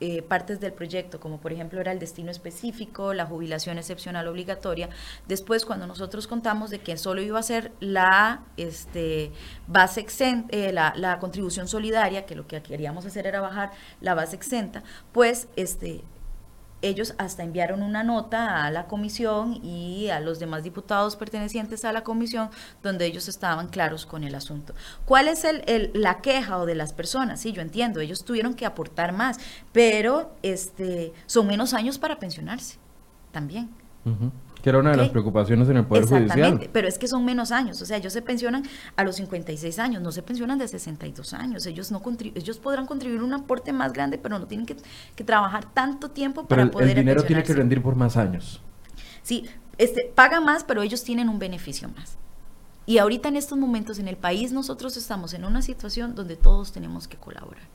[0.01, 4.89] eh, partes del proyecto, como por ejemplo era el destino específico, la jubilación excepcional obligatoria.
[5.29, 9.31] Después, cuando nosotros contamos de que solo iba a ser la este,
[9.67, 14.15] base exenta, eh, la, la, contribución solidaria, que lo que queríamos hacer era bajar la
[14.15, 14.83] base exenta,
[15.13, 16.03] pues este,
[16.83, 21.93] ellos hasta enviaron una nota a la comisión y a los demás diputados pertenecientes a
[21.93, 22.51] la comisión
[22.83, 24.75] donde ellos estaban claros con el asunto.
[25.05, 27.41] ¿Cuál es el, la queja o de las personas?
[27.41, 29.39] Sí, yo entiendo, ellos tuvieron que aportar más,
[29.73, 32.79] pero este, son menos años para pensionarse
[33.33, 33.71] también.
[34.63, 37.51] Que era una de las preocupaciones en el Poder Exactamente, pero es que son menos
[37.53, 37.81] años.
[37.81, 38.65] O sea, ellos se pensionan
[38.97, 41.67] a los 56 años, no se pensionan de 62 años.
[41.67, 42.03] Ellos no
[42.35, 44.77] ellos podrán contribuir un aporte más grande, pero no tienen que,
[45.25, 48.63] trabajar tanto tiempo para el, poder el dinero tiene que rendir por más años.
[49.23, 49.47] Sí,
[49.79, 52.19] este, pagan más, pero ellos tienen un beneficio más.
[52.87, 56.73] Y ahorita en estos momentos en el país nosotros estamos en una situación donde todos
[56.73, 57.69] tenemos que colaborar.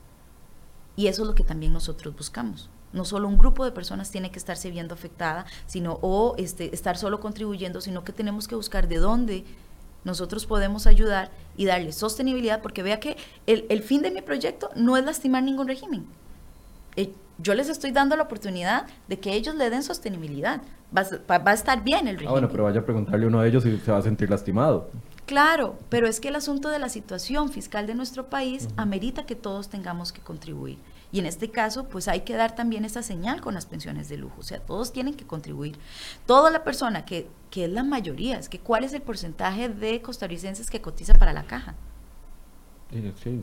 [0.95, 2.69] Y eso es lo que también nosotros buscamos.
[2.95, 6.97] No solo un grupo de personas tiene que estarse viendo afectada, sino o este, estar
[6.97, 9.45] solo contribuyendo, sino que tenemos que buscar de dónde
[10.05, 14.95] nosotros podemos ayudar y darle sostenibilidad, porque vea que el, fin de mi proyecto no
[14.95, 16.05] es lastimar ningún régimen.
[16.95, 20.61] Eh, yo les estoy dando la oportunidad de que ellos le den sostenibilidad.
[20.95, 22.29] Va, a estar bien el régimen.
[22.29, 24.89] Ah, bueno, pero vaya a preguntarle uno de ellos si se va a sentir lastimado.
[25.25, 29.35] Claro, pero es que el asunto de la situación fiscal de nuestro país amerita que
[29.35, 30.77] todos tengamos que contribuir.
[31.11, 34.17] Y en este caso, pues hay que dar también esa señal con las pensiones de
[34.17, 34.35] lujo.
[34.39, 35.77] O sea, todos tienen que contribuir.
[36.25, 40.01] Toda la persona que, que es la mayoría, es que cuál es el porcentaje de
[40.01, 41.75] costarricenses que cotiza para la caja.
[42.91, 43.41] Sí,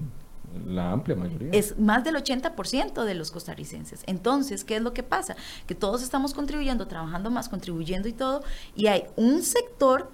[0.66, 1.50] la amplia mayoría.
[1.52, 4.02] Es más del 80% de los costarricenses.
[4.06, 5.36] Entonces, ¿qué es lo que pasa?
[5.66, 8.42] Que todos estamos contribuyendo, trabajando más, contribuyendo y todo,
[8.74, 10.10] y hay un sector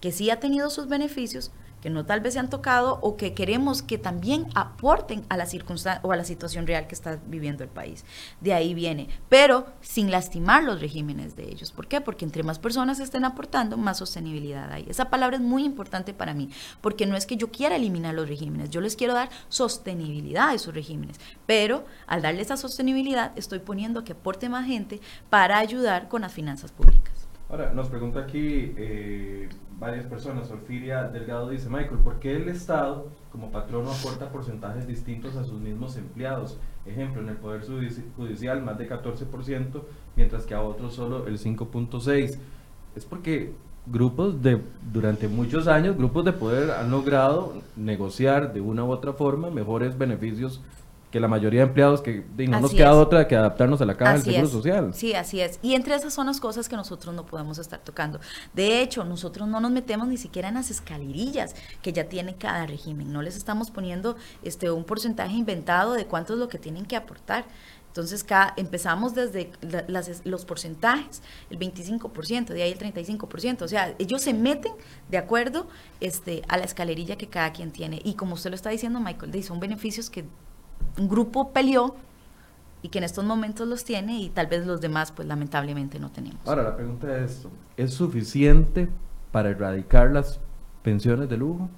[0.00, 1.50] que sí ha tenido sus beneficios,
[1.90, 6.00] no tal vez se han tocado o que queremos que también aporten a la circunstancia
[6.02, 8.04] o a la situación real que está viviendo el país.
[8.40, 11.72] De ahí viene, pero sin lastimar los regímenes de ellos.
[11.72, 12.00] ¿Por qué?
[12.00, 14.86] Porque entre más personas estén aportando, más sostenibilidad hay.
[14.88, 18.28] Esa palabra es muy importante para mí, porque no es que yo quiera eliminar los
[18.28, 23.58] regímenes, yo les quiero dar sostenibilidad a esos regímenes, pero al darle esa sostenibilidad estoy
[23.58, 27.15] poniendo que aporte más gente para ayudar con las finanzas públicas.
[27.48, 30.50] Ahora, nos pregunta aquí eh, varias personas.
[30.50, 35.60] Orfiria Delgado dice, Michael, ¿por qué el Estado como patrono aporta porcentajes distintos a sus
[35.60, 36.58] mismos empleados?
[36.84, 37.62] Ejemplo, en el Poder
[38.16, 39.82] Judicial más de 14%,
[40.16, 42.36] mientras que a otros solo el 5.6%.
[42.96, 43.52] Es porque
[43.86, 44.60] grupos de,
[44.92, 49.96] durante muchos años, grupos de poder han logrado negociar de una u otra forma mejores
[49.96, 50.60] beneficios
[51.10, 54.14] que la mayoría de empleados que no nos queda otra que adaptarnos a la caja
[54.14, 54.92] del Seguro Social.
[54.94, 55.58] Sí, así es.
[55.62, 58.20] Y entre esas son las cosas que nosotros no podemos estar tocando.
[58.54, 62.66] De hecho, nosotros no nos metemos ni siquiera en las escalerillas que ya tiene cada
[62.66, 63.12] régimen.
[63.12, 66.96] No les estamos poniendo este un porcentaje inventado de cuánto es lo que tienen que
[66.96, 67.44] aportar.
[67.96, 69.50] Entonces, cada, empezamos desde
[70.24, 73.62] los porcentajes, el 25%, de ahí el 35%.
[73.62, 74.72] O sea, ellos se meten
[75.08, 75.66] de acuerdo
[76.00, 78.02] este, a la escalerilla que cada quien tiene.
[78.04, 80.26] Y como usted lo está diciendo, Michael, son beneficios que
[80.98, 81.96] un grupo peleó
[82.82, 86.10] y que en estos momentos los tiene y tal vez los demás pues lamentablemente no
[86.10, 86.40] tenemos.
[86.46, 88.88] Ahora la pregunta es esto, ¿es suficiente
[89.32, 90.40] para erradicar las
[90.82, 91.68] pensiones de lujo?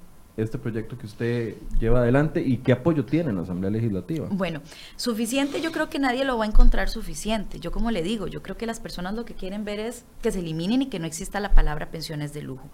[0.43, 4.29] este proyecto que usted lleva adelante y qué apoyo tiene en la Asamblea Legislativa.
[4.31, 4.61] Bueno,
[4.97, 7.59] suficiente yo creo que nadie lo va a encontrar suficiente.
[7.59, 10.31] Yo como le digo, yo creo que las personas lo que quieren ver es que
[10.31, 12.69] se eliminen y que no exista la palabra pensiones de lujo.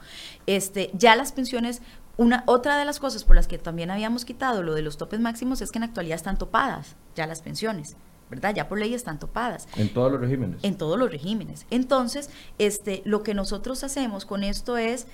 [0.46, 1.80] Este, ya las pensiones
[2.16, 5.20] una, otra de las cosas por las que también habíamos quitado lo de los topes
[5.20, 7.96] máximos es que en la actualidad están topadas ya las pensiones.
[8.30, 8.54] ¿verdad?
[8.54, 9.68] Ya por ley están topadas.
[9.76, 10.64] En todos los regímenes.
[10.64, 11.66] En todos los regímenes.
[11.70, 15.06] Entonces, este, lo que nosotros hacemos con esto es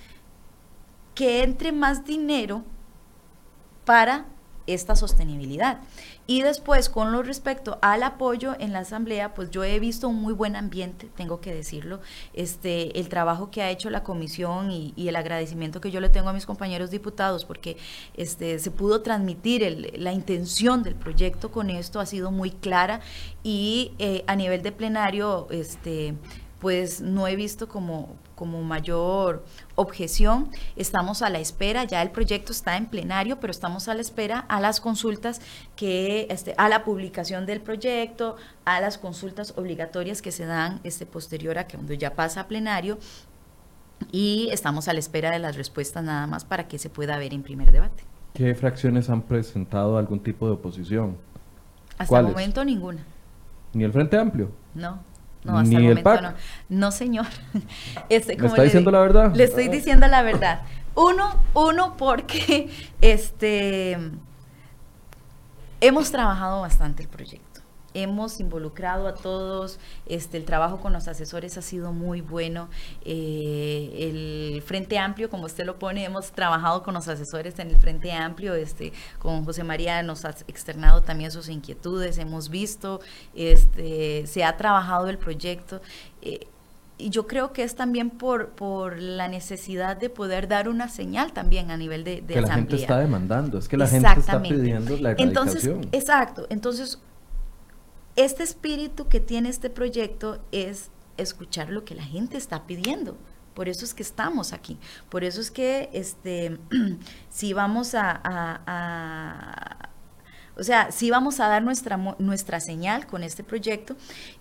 [1.13, 2.63] que entre más dinero
[3.85, 4.25] para
[4.73, 5.79] esta sostenibilidad.
[6.27, 10.21] Y después, con lo respecto al apoyo en la asamblea, pues yo he visto un
[10.21, 11.99] muy buen ambiente, tengo que decirlo.
[12.33, 16.29] Este, el trabajo que ha hecho la comisión y, el agradecimiento que yo le tengo
[16.29, 17.75] a mis compañeros diputados, porque
[18.15, 23.01] este, se pudo transmitir la intención del proyecto con esto, ha sido muy clara
[23.43, 26.15] y eh, a nivel de plenario, este,
[26.61, 29.45] pues no he visto como como mayor
[29.75, 30.49] objeción.
[30.75, 34.39] Estamos a la espera, ya el proyecto está en plenario, pero estamos a la espera
[34.39, 35.41] a las consultas
[35.75, 41.05] que, este, a la publicación del proyecto, a las consultas obligatorias que se dan este,
[41.05, 42.97] posterior a que cuando ya pasa a plenario
[44.11, 47.35] y estamos a la espera de las respuestas nada más para que se pueda ver
[47.35, 48.05] en primer debate.
[48.33, 51.15] ¿Qué fracciones han presentado algún tipo de oposición?
[51.99, 53.05] Hasta el momento ninguna.
[53.73, 54.49] ¿Ni el Frente Amplio?
[54.73, 55.10] No.
[55.43, 56.33] No, hasta el momento no.
[56.69, 57.25] No, señor.
[58.09, 59.35] Este, ¿Me está diciendo la verdad?
[59.35, 60.61] Le estoy diciendo la verdad.
[60.95, 62.69] Uno, uno porque
[63.01, 63.97] este
[65.79, 67.50] hemos trabajado bastante el proyecto
[67.93, 72.69] hemos involucrado a todos, este, el trabajo con los asesores ha sido muy bueno,
[73.05, 77.77] eh, el Frente Amplio, como usted lo pone, hemos trabajado con los asesores en el
[77.77, 83.01] Frente Amplio, este, con José María nos ha externado también sus inquietudes, hemos visto,
[83.35, 85.81] este, se ha trabajado el proyecto.
[86.21, 86.47] Eh,
[86.97, 91.33] y yo creo que es también por, por la necesidad de poder dar una señal
[91.33, 94.39] también a nivel de, de que la gente está demandando, es que la gente está
[94.39, 95.27] pidiendo la erradicación.
[95.27, 96.99] Entonces, exacto, entonces
[98.15, 103.17] este espíritu que tiene este proyecto es escuchar lo que la gente está pidiendo.
[103.53, 104.77] Por eso es que estamos aquí.
[105.09, 106.57] Por eso es que este,
[107.29, 109.91] si vamos a
[110.57, 113.95] o sea, sí vamos a dar nuestra, nuestra señal con este proyecto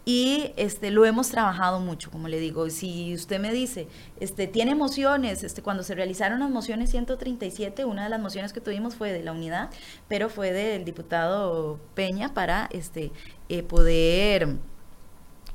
[0.04, 2.68] y este, lo hemos trabajado mucho, como le digo.
[2.68, 8.04] Si usted me dice, este, tiene mociones, este, cuando se realizaron las mociones 137, una
[8.04, 9.70] de las mociones que tuvimos fue de la unidad,
[10.09, 13.12] pero fue del diputado Peña para este,
[13.52, 14.58] eh, poder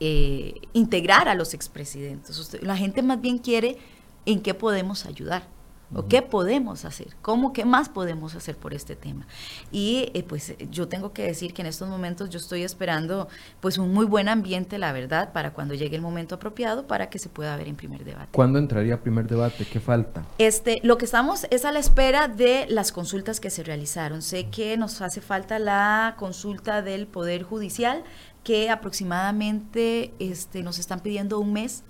[0.02, 2.62] eh, integrar a los expresidentes.
[2.62, 3.78] la gente más bien quiere
[4.26, 5.48] en qué podemos ayudar.
[5.96, 7.16] ¿O qué podemos hacer?
[7.22, 9.26] ¿Cómo, qué más podemos hacer por este tema?
[9.72, 13.30] Y eh, pues yo tengo que decir que en estos momentos yo estoy esperando
[13.62, 17.18] pues un muy buen ambiente, la verdad, para cuando llegue el momento apropiado para que
[17.18, 18.28] se pueda ver en primer debate.
[18.34, 19.66] ¿Cuándo entraría primer debate?
[19.66, 20.26] ¿Qué falta?
[20.38, 24.22] Este, lo que estamos es a la espera de las consultas que se realizaron.
[24.22, 28.04] Sé que nos hace falta la consulta del Poder Judicial,
[28.44, 31.84] que aproximadamente este, nos están pidiendo un mes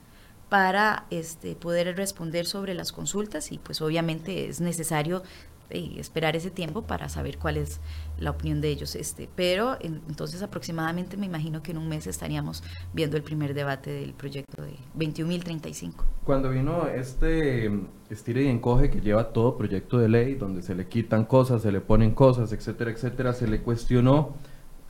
[0.55, 5.21] para este, poder responder sobre las consultas y pues obviamente es necesario
[5.69, 7.81] eh, esperar ese tiempo para saber cuál es
[8.17, 8.95] la opinión de ellos.
[8.95, 12.63] Este, pero entonces aproximadamente me imagino que en un mes estaríamos
[12.93, 16.05] viendo el primer debate del proyecto de 21.035.
[16.23, 17.69] Cuando vino este
[18.09, 21.71] estire y encoge que lleva todo proyecto de ley, donde se le quitan cosas, se
[21.73, 24.35] le ponen cosas, etcétera, etcétera, se le cuestionó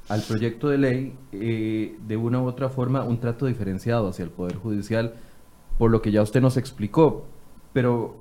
[0.09, 4.29] al proyecto de ley eh, de una u otra forma un trato diferenciado hacia el
[4.29, 5.15] Poder Judicial
[5.77, 7.25] por lo que ya usted nos explicó,
[7.73, 8.15] pero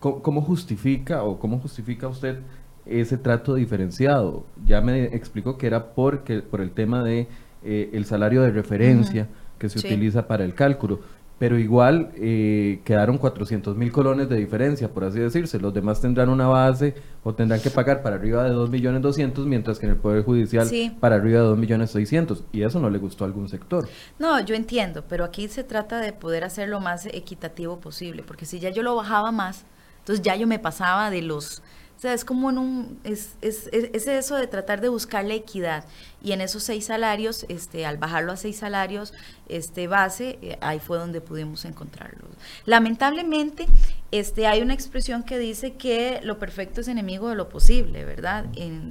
[0.00, 2.38] ¿cómo, justifica o cómo justifica usted
[2.86, 4.44] ese trato diferenciado?
[4.64, 7.28] Ya me explicó que era porque, por el tema de
[7.64, 11.00] eh, el salario de referencia que se utiliza para el cálculo
[11.42, 15.58] pero igual eh, quedaron 400 mil colones de diferencia, por así decirse.
[15.58, 19.44] Los demás tendrán una base o tendrán que pagar para arriba de 2 millones 200,
[19.46, 22.44] mientras que en el Poder Judicial para arriba de 2 millones 600.
[22.52, 23.88] Y eso no le gustó a algún sector.
[24.20, 28.46] No, yo entiendo, pero aquí se trata de poder hacer lo más equitativo posible, porque
[28.46, 29.64] si ya yo lo bajaba más,
[29.98, 31.60] entonces ya yo me pasaba de los
[32.02, 35.34] o sea, es como en un, es, es, es, eso de tratar de buscar la
[35.34, 35.84] equidad.
[36.20, 39.14] Y en esos seis salarios, este, al bajarlo a seis salarios
[39.48, 42.26] este, base, eh, ahí fue donde pudimos encontrarlo.
[42.64, 43.66] Lamentablemente,
[44.10, 48.44] este, hay una expresión que dice que lo perfecto es enemigo de lo posible, ¿verdad?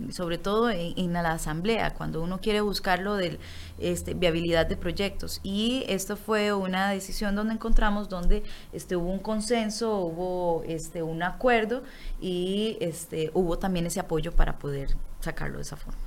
[0.09, 3.37] sobre todo en, la asamblea, cuando uno quiere buscar lo de
[3.77, 5.39] este, viabilidad de proyectos.
[5.43, 8.43] Y esto fue una decisión donde encontramos, donde
[8.73, 11.83] este, hubo un consenso, hubo este, un acuerdo
[12.19, 15.99] y este, hubo también ese apoyo para poder sacarlo de esa forma.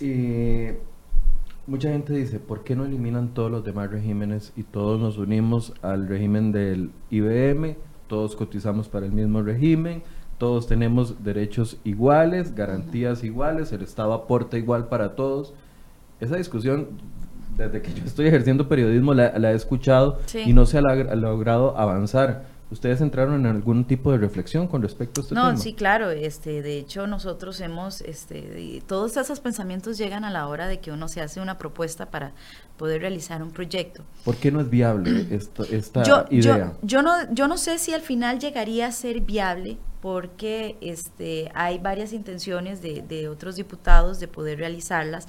[0.00, 0.70] Y
[1.66, 5.72] mucha gente dice, ¿por qué no eliminan todos los demás regímenes y todos nos unimos
[5.82, 7.76] al régimen del IBM?
[8.06, 10.02] Todos cotizamos para el mismo régimen,
[10.38, 15.54] todos tenemos derechos iguales, garantías iguales, el Estado aporta igual para todos.
[16.20, 16.88] Esa discusión,
[17.56, 22.53] desde que yo estoy ejerciendo periodismo, la, he escuchado y no se ha logrado avanzar.
[22.70, 25.52] ¿Ustedes entraron en algún tipo de reflexión con respecto a este tema?
[25.52, 26.10] No, sí, claro.
[26.10, 30.90] Este, de hecho, nosotros hemos, este, todos esos pensamientos llegan a la hora de que
[30.90, 32.32] uno se hace una propuesta para
[32.76, 34.02] poder realizar un proyecto.
[34.24, 35.64] ¿Por qué no es viable esta,
[36.30, 36.74] idea?
[36.82, 41.78] Yo, no, yo no sé si al final llegaría a ser viable porque este, hay
[41.78, 45.26] varias intenciones de, de, otros diputados de poder realizarlas,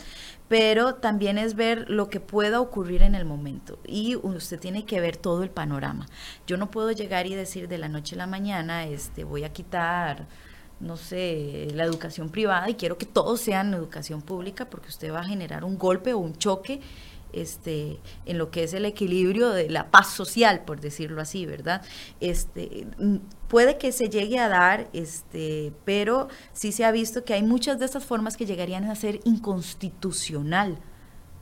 [0.47, 4.99] pero también es ver lo que pueda ocurrir en el momento y usted tiene que
[4.99, 6.07] ver todo el panorama.
[6.45, 9.53] Yo no puedo llegar y decir de la noche a la mañana, este, voy a
[9.53, 10.27] quitar
[10.79, 15.21] no sé, la educación privada y quiero que todos sean educación pública porque usted va
[15.21, 16.81] a generar un golpe o un choque
[17.35, 21.81] este, en lo que es el equilibrio de la paz social, por decirlo así, ¿verdad?
[22.19, 23.17] Este, mm,
[23.47, 27.79] puede que se llegue a dar, este, pero sí se ha visto que hay muchas
[27.79, 30.79] de estas formas que llegarían a ser inconstitucional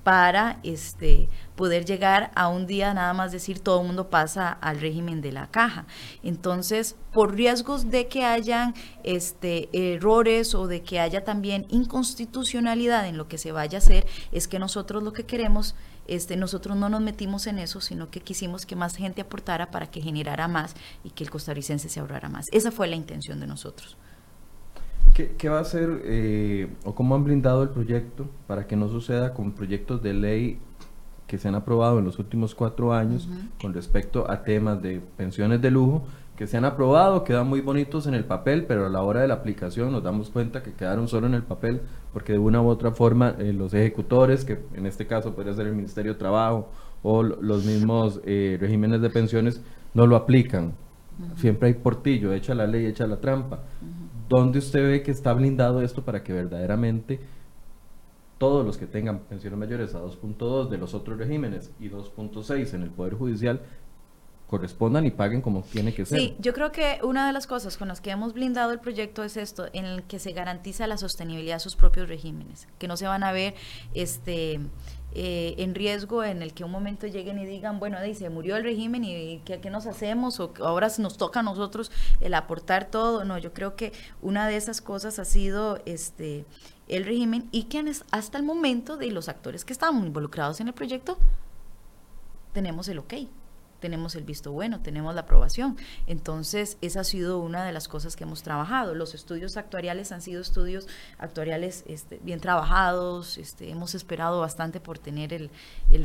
[0.03, 4.79] para este, poder llegar a un día nada más decir todo el mundo pasa al
[4.81, 5.85] régimen de la caja.
[6.23, 8.73] Entonces, por riesgos de que hayan
[9.03, 14.05] este, errores o de que haya también inconstitucionalidad en lo que se vaya a hacer,
[14.31, 15.75] es que nosotros lo que queremos,
[16.07, 19.87] este, nosotros no nos metimos en eso, sino que quisimos que más gente aportara para
[19.89, 22.47] que generara más y que el costarricense se ahorrara más.
[22.51, 23.97] Esa fue la intención de nosotros.
[25.13, 29.33] ¿Qué, va a ser eh, o cómo han blindado el proyecto para que no suceda
[29.33, 30.59] con proyectos de ley
[31.27, 33.29] que se han aprobado en los últimos cuatro años
[33.61, 36.03] con respecto a temas de pensiones de lujo
[36.35, 39.27] que se han aprobado, quedan muy bonitos en el papel, pero a la hora de
[39.27, 42.67] la aplicación nos damos cuenta que quedaron solo en el papel porque de una u
[42.67, 46.69] otra forma eh, los ejecutores, que en este caso podría ser el Ministerio de Trabajo
[47.03, 49.61] o los mismos eh, regímenes de pensiones,
[49.93, 50.73] no lo aplican.
[51.35, 53.59] Siempre hay portillo, echa la ley, echa la trampa.
[54.29, 57.19] ¿Dónde usted ve que está blindado esto para que verdaderamente
[58.37, 62.83] todos los que tengan pensiones mayores a 2.2 de los otros regímenes y 2.6 en
[62.83, 63.61] el Poder Judicial
[64.47, 66.19] correspondan y paguen como tiene que ser.
[66.19, 69.23] Sí, yo creo que una de las cosas con las que hemos blindado el proyecto
[69.23, 72.97] es esto, en el que se garantiza la sostenibilidad de sus propios regímenes, que no
[72.97, 73.55] se van a ver
[73.93, 74.59] este
[75.15, 78.63] eh, en riesgo en el que un momento lleguen y digan, bueno, dice, murió el
[78.63, 80.39] régimen y ¿qué, qué nos hacemos?
[80.39, 83.23] O ahora nos toca a nosotros el aportar todo.
[83.23, 86.45] No, yo creo que una de esas cosas ha sido este
[86.87, 90.73] el régimen y que hasta el momento de los actores que estaban involucrados en el
[90.73, 91.17] proyecto
[92.51, 93.13] tenemos el ok
[93.83, 95.75] tenemos el visto bueno, tenemos la aprobación.
[96.07, 98.95] Entonces, esa ha sido una de las cosas que hemos trabajado.
[98.95, 104.99] Los estudios actuariales han sido estudios actuariales este, bien trabajados, este, hemos esperado bastante por
[104.99, 105.49] tener el,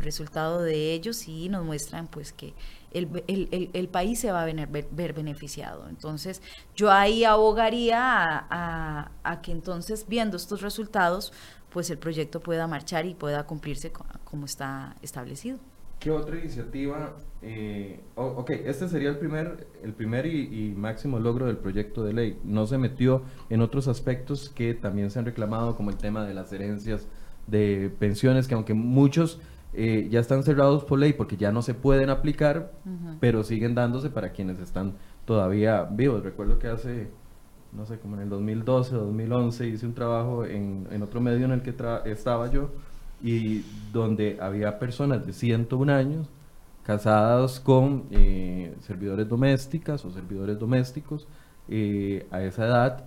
[0.03, 2.53] resultado de ellos y nos muestran pues que
[2.91, 5.89] el, país se va a ver, beneficiado.
[5.89, 6.43] Entonces,
[6.75, 11.33] yo ahí abogaría a, a, que entonces, viendo estos resultados,
[11.71, 13.93] pues el proyecto pueda marchar y pueda cumplirse
[14.25, 15.61] como está establecido.
[15.99, 17.17] ¿Qué otra iniciativa?
[17.43, 22.39] Eh, ok, este sería el primer, el primer y, máximo logro del proyecto de ley.
[22.45, 26.35] No se metió en otros aspectos que también se han reclamado, como el tema de
[26.35, 27.09] las herencias
[27.49, 29.41] de pensiones, que aunque muchos
[29.73, 32.73] eh, ya están cerrados por ley porque ya no se pueden aplicar,
[33.19, 34.95] pero siguen dándose para quienes están
[35.25, 36.23] todavía vivos.
[36.23, 37.11] Recuerdo que hace,
[37.73, 41.45] no sé, como en el 2012 o 2011 hice un trabajo en, en otro medio
[41.45, 41.75] en el que
[42.05, 42.71] estaba yo
[43.23, 46.29] y donde había personas de 101 años
[46.85, 51.27] casadas con eh, servidores domésticas o servidores domésticos
[51.69, 53.05] eh, a esa edad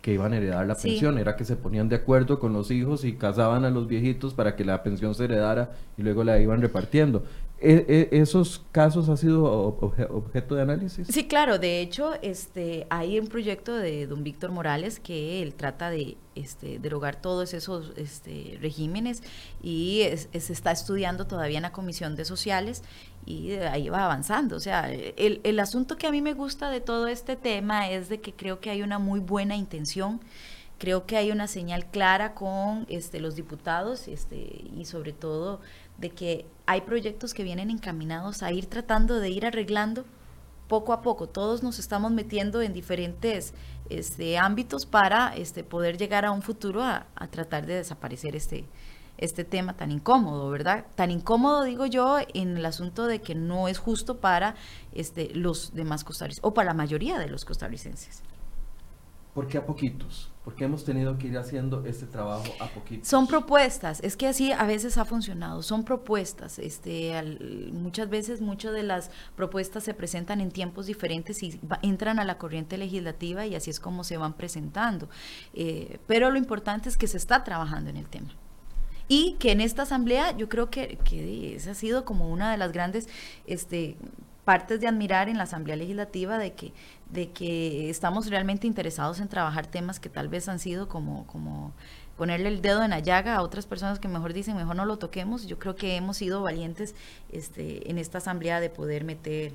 [0.00, 1.18] que iban a heredar la pensión.
[1.18, 4.56] Era que se ponían de acuerdo con los hijos y casaban a los viejitos para
[4.56, 7.22] que la pensión se heredara y luego la iban repartiendo.
[7.64, 11.06] ¿E, e, ¿Esos casos han sido objeto de análisis?
[11.08, 11.58] Sí, claro.
[11.58, 16.80] De hecho, este, hay un proyecto de don Víctor Morales que él trata de este,
[16.80, 19.22] derogar todos esos este, regímenes
[19.62, 20.02] y
[20.32, 22.82] se está estudiando todavía en la Comisión de Sociales
[23.26, 24.56] y ahí va avanzando.
[24.56, 28.08] O sea, el, el asunto que a mí me gusta de todo este tema es
[28.08, 30.20] de que creo que hay una muy buena intención
[30.82, 35.60] creo que hay una señal clara con este, los diputados este, y sobre todo
[35.98, 40.04] de que hay proyectos que vienen encaminados a ir tratando de ir arreglando
[40.68, 41.28] poco a poco.
[41.28, 43.52] Todos nos estamos metiendo en diferentes
[43.90, 48.64] este, ámbitos para este, poder llegar a un futuro a, tratar de desaparecer este,
[49.18, 50.86] este tema tan incómodo, ¿verdad?
[50.94, 54.54] Tan incómodo, digo yo, en el asunto de que no es justo para
[54.94, 58.22] este, los demás costarricenses, o para la mayoría de los costarricenses.
[59.34, 60.31] ¿Por qué a poquitos?
[60.44, 63.06] Porque hemos tenido que ir haciendo este trabajo a poquitos.
[63.06, 66.58] Son propuestas, es que así a veces ha funcionado, son propuestas.
[66.58, 67.12] Este,
[67.72, 72.38] muchas veces muchas de las propuestas se presentan en tiempos diferentes y entran a la
[72.38, 75.08] corriente legislativa y así es como se van presentando.
[75.54, 78.34] Eh, pero lo importante es que se está trabajando en el tema
[79.08, 82.56] y que en esta asamblea yo creo que, que esa ha sido como una de
[82.56, 83.08] las grandes
[83.46, 83.96] este,
[84.44, 86.72] partes de admirar en la Asamblea Legislativa de que,
[87.12, 91.72] de que estamos realmente interesados en trabajar temas que tal vez han sido como, como
[92.16, 94.98] ponerle el dedo en la llaga a otras personas que mejor dicen, mejor no lo
[94.98, 95.46] toquemos.
[95.46, 96.94] Yo creo que hemos sido valientes
[97.30, 99.52] este, en esta Asamblea de poder meter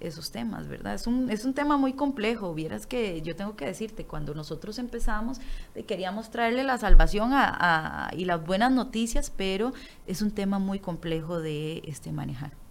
[0.00, 0.94] esos temas, ¿verdad?
[0.94, 4.78] Es un, es un tema muy complejo, vieras que yo tengo que decirte, cuando nosotros
[4.78, 5.40] empezamos
[5.86, 9.72] queríamos traerle la salvación a, y las buenas noticias, pero
[10.06, 12.63] es un tema muy complejo de este, manejar.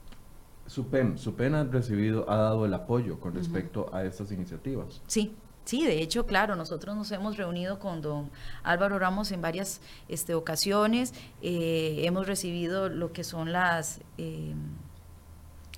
[0.68, 5.02] SUPEM, SUPEM ha recibido, ha dado el apoyo con respecto a estas iniciativas.
[5.08, 5.36] Sí,
[5.66, 8.30] Sí, de hecho, claro, nosotros nos hemos reunido con don
[8.64, 14.02] Álvaro Ramos en varias este, ocasiones, eh, hemos recibido lo que son las...
[14.18, 14.54] Eh,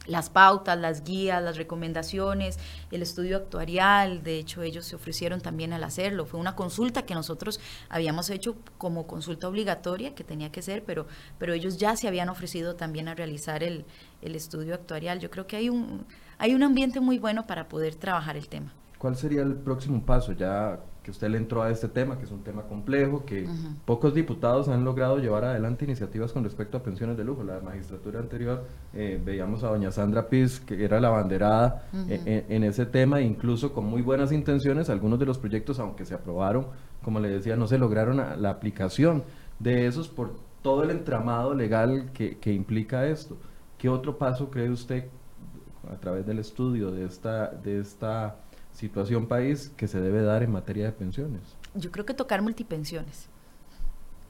[0.08, 2.60] las pautas, las guías, las recomendaciones,
[2.92, 7.16] el estudio actuarial, de hecho ellos se ofrecieron también al hacerlo, fue una consulta que
[7.16, 7.60] nosotros
[7.90, 11.08] habíamos hecho como consulta obligatoria que tenía que ser, pero,
[11.40, 13.86] pero ellos ya se habían ofrecido también a realizar el,
[14.22, 15.20] el estudio actuarial.
[15.20, 16.06] Yo creo que hay un,
[16.38, 18.74] hay un ambiente muy bueno para poder trabajar el tema.
[18.98, 20.32] ¿Cuál sería el próximo paso?
[20.32, 23.48] Ya que usted le entró a este tema, que es un tema complejo, que
[23.86, 27.44] pocos diputados han logrado llevar adelante iniciativas con respecto a pensiones de lujo.
[27.44, 32.64] La magistratura anterior eh, veíamos a doña Sandra Piz, que era la banderada eh, en,
[32.64, 36.66] ese tema, incluso con muy buenas intenciones, algunos de los proyectos, aunque se aprobaron,
[37.04, 39.24] como le decía, no se lograron la aplicación
[39.60, 43.38] de esos por todo el entramado legal que, que implica esto.
[43.78, 45.10] ¿Qué otro paso cree usted
[45.92, 48.38] a través del estudio de esta, de esta
[48.72, 51.42] situación país que se debe dar en materia de pensiones?
[51.74, 53.30] Yo creo que tocar multipensiones.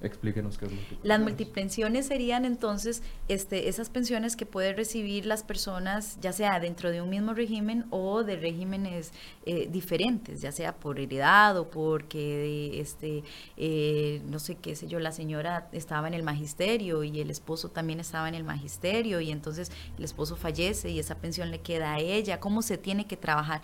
[0.01, 0.71] Explíquenos qué es.
[1.03, 6.91] Las multipensiones serían entonces este, esas pensiones que pueden recibir las personas, ya sea dentro
[6.91, 9.13] de un mismo régimen o de regímenes
[9.45, 13.23] eh, diferentes, ya sea por heredad o porque, este,
[13.57, 17.69] eh, no sé qué sé yo, la señora estaba en el magisterio y el esposo
[17.69, 21.93] también estaba en el magisterio y entonces el esposo fallece y esa pensión le queda
[21.93, 23.61] a ella, cómo se tiene que trabajar.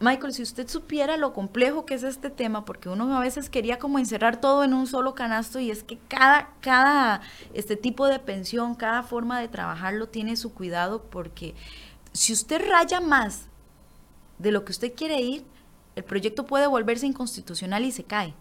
[0.00, 3.78] Michael, si usted supiera lo complejo que es este tema, porque uno a veces quería
[3.78, 7.20] como encerrar todo en un solo canasto y es que cada, cada
[7.54, 11.54] este tipo de pensión, cada forma de trabajarlo tiene su cuidado porque
[12.12, 13.46] si usted raya más
[14.38, 15.44] de lo que usted quiere ir,
[15.96, 18.34] el proyecto puede volverse inconstitucional y se cae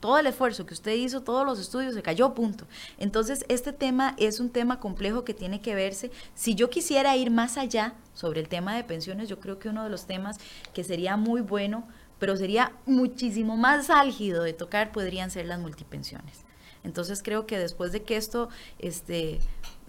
[0.00, 2.66] todo el esfuerzo que usted hizo, todos los estudios, se cayó, punto.
[2.98, 6.10] Entonces, este tema es un tema complejo que tiene que verse.
[6.34, 9.84] Si yo quisiera ir más allá sobre el tema de pensiones, yo creo que uno
[9.84, 10.38] de los temas
[10.72, 11.86] que sería muy bueno,
[12.18, 16.44] pero sería muchísimo más álgido de tocar, podrían ser las multipensiones.
[16.82, 18.48] Entonces creo que después de que esto,
[18.78, 19.38] este,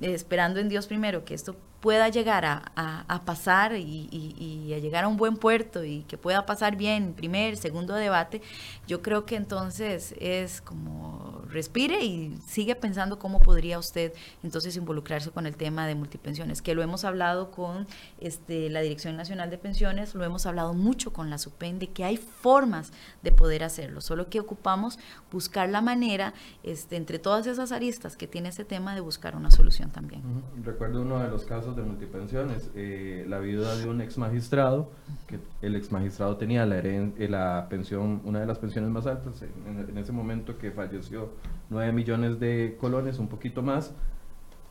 [0.01, 5.17] esperando en Dios primero, que esto pueda llegar a, pasar y, a llegar a un
[5.17, 8.41] buen puerto y que pueda pasar bien primer, segundo debate,
[8.87, 14.13] yo creo que entonces es como respire y sigue pensando cómo podría usted
[14.43, 17.87] entonces involucrarse con el tema de multipensiones, que lo hemos hablado con
[18.19, 22.03] este, la Dirección Nacional de Pensiones, lo hemos hablado mucho con la SUPEN, de que
[22.03, 22.91] hay formas
[23.23, 24.99] de poder hacerlo, solo que ocupamos
[25.31, 29.49] buscar la manera, este, entre todas esas aristas que tiene ese tema, de buscar una
[29.49, 30.21] solución también.
[30.63, 34.91] Recuerdo uno de los casos de multipensiones, eh, la viuda de un ex magistrado,
[35.27, 39.41] que el ex magistrado tenía la, eh, la pensión, una de las pensiones más altas,
[39.41, 41.29] en, ese momento que falleció
[41.69, 43.93] 9 millones de colones, un poquito más,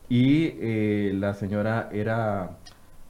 [0.08, 2.58] y eh, la señora era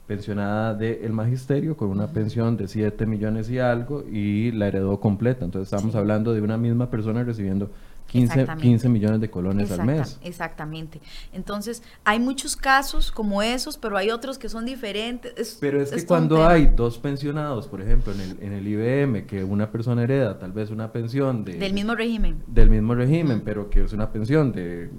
[0.07, 5.45] pensionada del magisterio con una pensión de 7 millones y algo y la heredó completa.
[5.45, 7.69] Entonces estamos hablando de una misma persona recibiendo
[8.11, 10.19] 15, 15 millones de colones al mes.
[10.21, 10.99] Exactamente.
[11.31, 15.57] Entonces, hay muchos casos como esos, pero hay otros que son diferentes.
[15.61, 19.45] pero es, que cuando hay dos pensionados, por ejemplo, en el, en el IBM, que
[19.45, 21.53] una persona hereda tal vez una pensión de...
[21.53, 22.43] Del mismo régimen.
[22.47, 24.89] Del mismo régimen, pero que es una pensión de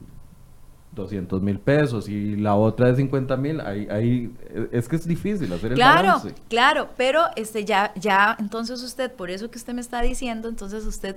[0.92, 4.34] 200 mil pesos y la otra de 50 mil, ahí, ahí,
[4.72, 9.30] es que es difícil hacer el Claro, claro, pero este ya, ya, entonces usted, por
[9.30, 11.16] eso que usted me está diciendo, entonces usted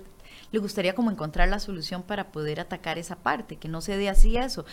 [0.55, 4.07] le gustaría como encontrar la solución para poder atacar esa parte, que no se dé
[4.07, 4.65] así eso.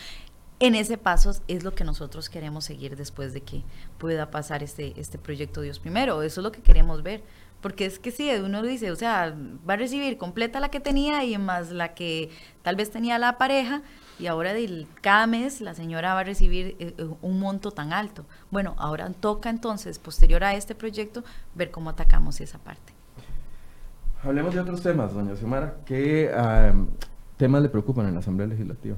[0.61, 3.63] En ese paso es lo que nosotros queremos seguir después de que
[3.97, 6.23] pueda pasar este, este proyecto Dios primero.
[6.23, 7.21] Eso es lo que queremos ver.
[7.59, 9.35] Porque es que sí, uno dice, o sea,
[9.69, 12.29] va a recibir completa la que tenía y más la que
[12.61, 13.81] tal vez tenía la pareja
[14.19, 14.53] y ahora
[15.01, 18.25] cada mes la señora va a recibir eh, eh, un monto tan alto.
[18.49, 21.25] Bueno, ahora toca entonces, posterior a este proyecto,
[21.55, 22.92] ver cómo atacamos esa parte.
[24.23, 25.75] Hablemos de otros temas, doña Xiomara.
[25.85, 26.31] ¿Qué
[27.35, 28.95] temas le preocupan en la Asamblea Legislativa?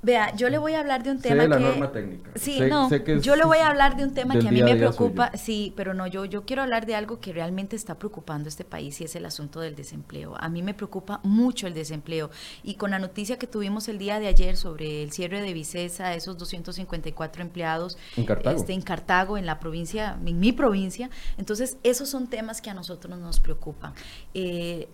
[0.00, 1.62] Vea, yo le voy a hablar de un tema sé la que...
[1.64, 2.30] norma técnica.
[2.36, 4.46] Sí, Sé- no, sé que es yo le voy a hablar de un tema que
[4.46, 5.42] a mí me preocupa, suyo.
[5.44, 8.64] sí, pero no, yo, yo quiero hablar de algo que realmente está preocupando a este
[8.64, 10.36] país y es el asunto del desempleo.
[10.38, 12.30] A mí me preocupa mucho el desempleo
[12.62, 16.14] y con la noticia que tuvimos el día de ayer sobre el cierre de Vicesa,
[16.14, 18.56] esos 254 empleados En Cartago.
[18.56, 22.74] este, en Cartago, en la provincia, en mi provincia, entonces esos son temas que a
[22.74, 23.94] nosotros nos preocupan.
[24.32, 24.88] Eh,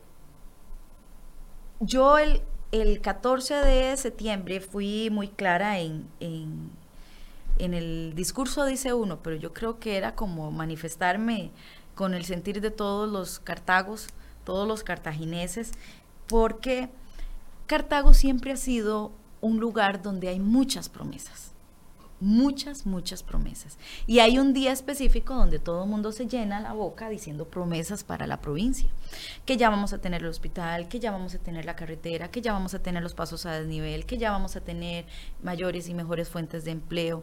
[1.80, 2.40] yo el,
[2.80, 6.72] el 14 de septiembre fui muy clara en, en,
[7.74, 11.52] el discurso, dice uno, pero yo creo que era como manifestarme
[11.94, 14.08] con el sentir de todos los cartagos,
[14.44, 15.70] todos los cartagineses,
[16.26, 16.90] porque
[17.66, 21.53] Cartago siempre ha sido un lugar donde hay muchas promesas
[22.20, 23.78] muchas, muchas promesas.
[24.06, 28.04] Y hay un día específico donde todo el mundo se llena la boca diciendo promesas
[28.04, 28.88] para la provincia,
[29.44, 32.40] que ya vamos a tener el hospital, que ya vamos a tener la carretera, que
[32.40, 35.06] ya vamos a tener los pasos a desnivel, que ya vamos a tener
[35.42, 37.22] mayores y mejores fuentes de empleo.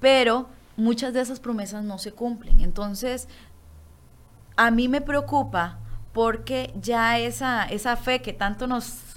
[0.00, 2.60] Pero muchas de esas promesas no se cumplen.
[2.60, 3.28] Entonces,
[4.56, 5.78] a mí me preocupa
[6.12, 9.07] porque ya esa, esa fe que tanto nos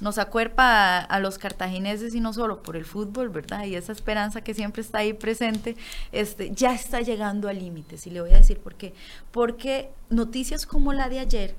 [0.00, 3.64] nos acuerpa a, los cartagineses y no solo por el fútbol, ¿verdad?
[3.64, 5.76] Y esa esperanza que siempre está ahí presente,
[6.12, 8.06] este, ya está llegando a límites.
[8.06, 8.92] Y le voy a decir por qué.
[9.30, 11.54] Porque noticias como la de ayer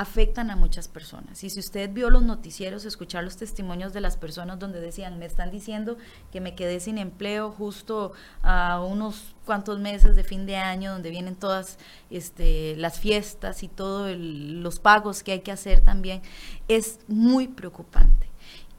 [0.00, 1.44] afectan a muchas personas.
[1.44, 5.26] Y si usted vio los noticieros, escuchar los testimonios de las personas donde decían, me
[5.26, 5.98] están diciendo
[6.32, 11.10] que me quedé sin empleo justo a unos cuantos meses de fin de año, donde
[11.10, 11.76] vienen todas
[12.08, 16.22] este, las fiestas y todos los pagos que hay que hacer también,
[16.66, 18.29] es muy preocupante.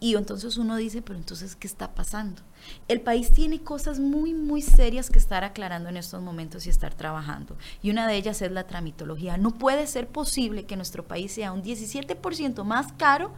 [0.03, 2.41] Y entonces uno dice, pero entonces, ¿qué está pasando?
[2.87, 6.95] El país tiene cosas muy, muy serias que estar aclarando en estos momentos y estar
[6.95, 7.55] trabajando.
[7.83, 9.37] Y una de ellas es la tramitología.
[9.37, 13.31] No puede ser posible que nuestro país sea un 17% más caro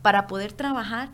[0.00, 1.10] para poder trabajar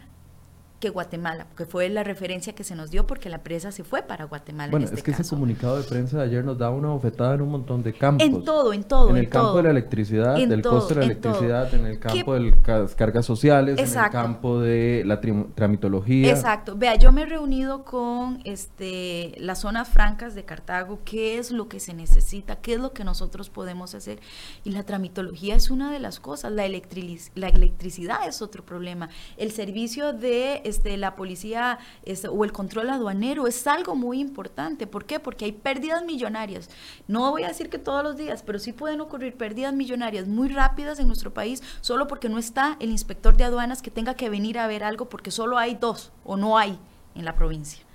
[0.80, 4.02] que Guatemala, que fue la referencia que se nos dio porque la empresa se fue
[4.02, 4.70] para Guatemala.
[4.70, 5.22] Bueno, en este es que caso.
[5.22, 8.24] ese comunicado de prensa de ayer nos da una bofetada en un montón de campos.
[8.26, 9.10] En todo, en todo.
[9.10, 9.56] En en el campo todo.
[9.58, 11.80] de la electricidad, En del todo, costo de la en electricidad, todo.
[11.80, 14.16] en el campo ¿Qué- de las cargas sociales, Exacto.
[14.18, 15.20] en el campo de la
[15.54, 16.30] tramitología.
[16.30, 16.76] Exacto.
[16.76, 21.68] Vea, yo me he reunido con este, las zonas francas de Cartago, qué es lo
[21.68, 24.20] que se necesita, qué es lo que nosotros podemos hacer.
[24.64, 29.08] Y la tramitología es una de las cosas, la, electrilis- la electricidad es otro problema.
[29.36, 34.86] El servicio de este, la policía este, o el control aduanero es algo muy importante.
[34.86, 35.20] ¿Por qué?
[35.20, 36.70] Porque hay pérdidas millonarias.
[37.06, 40.48] No voy a decir que todos los días, pero sí pueden ocurrir pérdidas millonarias muy
[40.48, 44.30] rápidas en nuestro país solo porque no está el inspector de aduanas que tenga que
[44.30, 46.78] venir a ver algo porque solo hay dos o no hay
[47.14, 47.88] en la provincia.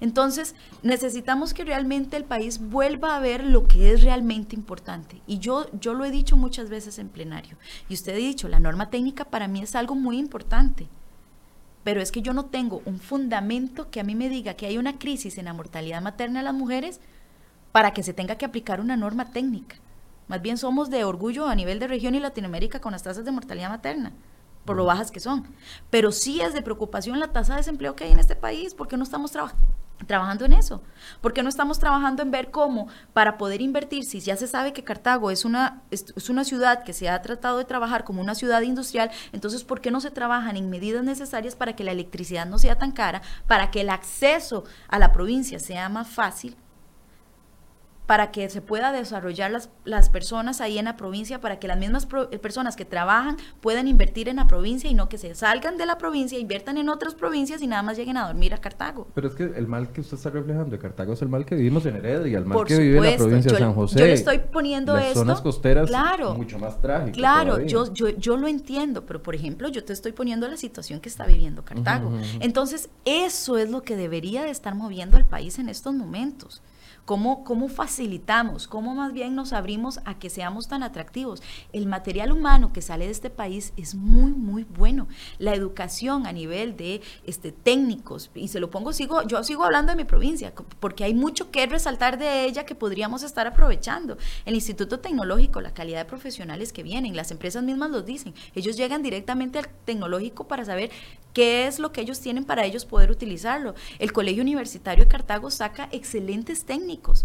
[0.00, 5.22] Entonces, necesitamos que realmente el país vuelva a ver lo que es realmente importante.
[5.28, 7.56] Y yo, yo lo he dicho muchas veces en plenario.
[7.88, 10.88] Y usted ha dicho, la norma técnica para mí es algo muy importante.
[11.84, 14.78] Pero es que yo no tengo un fundamento que a mí me diga que hay
[14.78, 17.00] una crisis en la mortalidad materna de las mujeres
[17.72, 19.76] para que se tenga que aplicar una norma técnica.
[20.28, 23.32] Más bien somos de orgullo a nivel de región y Latinoamérica con las tasas de
[23.32, 24.12] mortalidad materna,
[24.64, 25.46] por lo bajas que son.
[25.90, 28.96] Pero sí es de preocupación la tasa de desempleo que hay en este país, porque
[28.96, 29.32] no estamos
[30.06, 30.82] trabajando en eso?
[31.20, 34.72] ¿Por qué no estamos trabajando en ver cómo para poder invertir, si ya se sabe
[34.72, 38.34] que Cartago es una, es, una ciudad que se ha tratado de trabajar como una
[38.34, 42.46] ciudad industrial, entonces ¿por qué no se trabajan en medidas necesarias para que la electricidad
[42.46, 46.56] no sea tan cara, para que el acceso a la provincia sea más fácil?
[48.06, 51.78] Para que se pueda desarrollar las, las personas ahí en la provincia, para que las
[51.78, 55.78] mismas pro, personas que trabajan puedan invertir en la provincia y no que se salgan
[55.78, 59.06] de la provincia, inviertan en otras provincias y nada más lleguen a dormir a Cartago.
[59.14, 61.54] Pero es que el mal que usted está reflejando de Cartago es el mal que
[61.54, 63.74] vivimos en Heredia, el mal Por que supuesto, vive en la provincia yo, de San
[63.74, 63.98] José.
[64.00, 65.20] Yo le estoy poniendo las esto.
[65.20, 67.16] zonas costeras claro, mucho más trágico.
[67.16, 71.00] Claro, yo, yo, yo lo entiendo, pero por ejemplo, yo te estoy poniendo la situación
[71.00, 72.08] que está viviendo Cartago.
[72.08, 72.38] Uh -huh, uh -huh.
[72.40, 76.62] Entonces, eso es lo que debería de estar moviendo al país en estos momentos.
[77.04, 78.68] ¿Cómo, ¿Cómo facilitamos?
[78.68, 81.42] ¿Cómo más bien nos abrimos a que seamos tan atractivos?
[81.72, 85.08] El material humano que sale de este país es muy, muy bueno.
[85.40, 89.90] La educación a nivel de este, técnicos, y se lo pongo, sigo, yo sigo hablando
[89.90, 94.16] de mi provincia, porque hay mucho que resaltar de ella que podríamos estar aprovechando.
[94.44, 98.32] El Instituto Tecnológico, la calidad de profesionales que vienen, las empresas mismas los dicen.
[98.54, 100.90] Ellos llegan directamente al tecnológico para saber
[101.32, 103.74] qué es lo que ellos tienen para ellos poder utilizarlo.
[103.98, 107.24] El Colegio Universitario de Cartago saca excelentes técnicos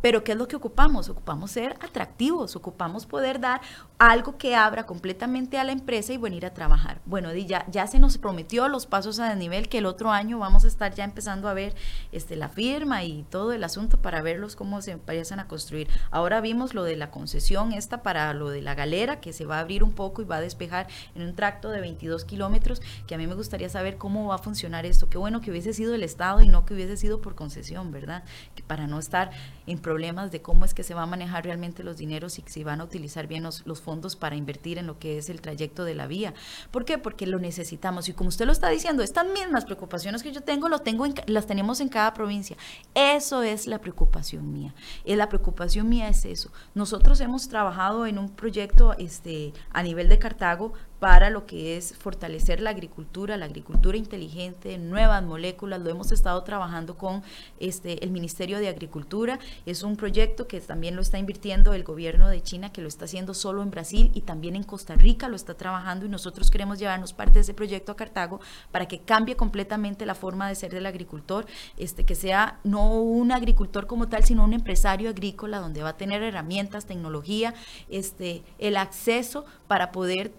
[0.00, 1.08] Pero ¿qué es lo que ocupamos?
[1.08, 3.60] Ocupamos ser atractivos, ocupamos poder dar
[3.98, 7.00] algo que abra completamente a la empresa y venir a trabajar.
[7.06, 10.64] Bueno, ya, ya se nos prometió los pasos a nivel que el otro año vamos
[10.64, 11.74] a estar ya empezando a ver
[12.12, 15.88] este, la firma y todo el asunto para verlos cómo se empiezan a construir.
[16.10, 19.56] Ahora vimos lo de la concesión esta para lo de la galera, que se va
[19.56, 23.14] a abrir un poco y va a despejar en un tracto de 22 kilómetros, que
[23.14, 25.08] a mí me gustaría saber cómo va a funcionar esto.
[25.08, 28.24] Qué bueno que hubiese sido el Estado y no que hubiese sido por concesión, ¿verdad?
[28.54, 29.30] Que para no estar
[29.66, 32.64] en problemas de cómo es que se va a manejar realmente los dineros y si
[32.64, 35.94] van a utilizar bien los, fondos para invertir en lo que es el trayecto de
[35.94, 36.34] la vía.
[36.72, 36.98] ¿Por qué?
[36.98, 38.08] Porque lo necesitamos.
[38.08, 41.46] Y como usted lo está diciendo, estas mismas preocupaciones que yo tengo, lo tengo las
[41.46, 42.56] tenemos en cada provincia.
[42.96, 44.74] Eso es la preocupación mía.
[45.04, 46.50] Y la preocupación mía es eso.
[46.74, 51.94] Nosotros hemos trabajado en un proyecto este, a nivel de Cartago para lo que es
[51.96, 55.80] fortalecer la agricultura, la agricultura inteligente, nuevas moléculas.
[55.80, 57.22] Lo hemos estado trabajando con
[57.60, 59.38] este, el Ministerio de Agricultura.
[59.66, 63.04] Es un proyecto que también lo está invirtiendo el gobierno de China, que lo está
[63.04, 66.78] haciendo solo en Brasil y también en Costa Rica lo está trabajando y nosotros queremos
[66.78, 68.40] llevarnos parte de ese proyecto a Cartago
[68.72, 73.32] para que cambie completamente la forma de ser del agricultor, este, que sea no un
[73.32, 77.54] agricultor como tal, sino un empresario agrícola donde va a tener herramientas, tecnología,
[77.88, 80.32] este, el acceso para poder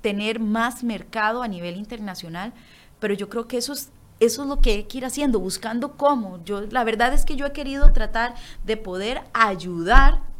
[0.00, 2.52] tener más mercado a nivel internacional,
[2.98, 3.90] pero yo creo que eso es,
[4.20, 6.42] eso es lo que hay que ir haciendo, buscando cómo.
[6.44, 8.34] Yo, la verdad es que yo he querido tratar
[8.64, 10.30] de poder ayudar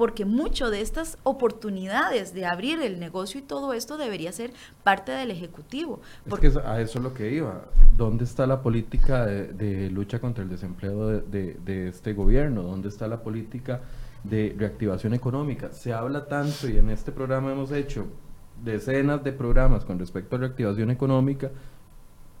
[0.00, 4.50] porque mucho de estas oportunidades de abrir el negocio y todo esto debería ser
[4.82, 6.00] parte del Ejecutivo.
[6.26, 7.66] Porque Es que a eso es lo que iba.
[7.98, 12.62] ¿Dónde está la política de, lucha contra el desempleo de, de, este gobierno?
[12.62, 13.82] ¿Dónde está la política
[14.24, 15.70] de reactivación económica?
[15.72, 18.06] Se habla tanto y en este programa hemos hecho
[18.64, 21.50] decenas de programas con respecto a reactivación económica,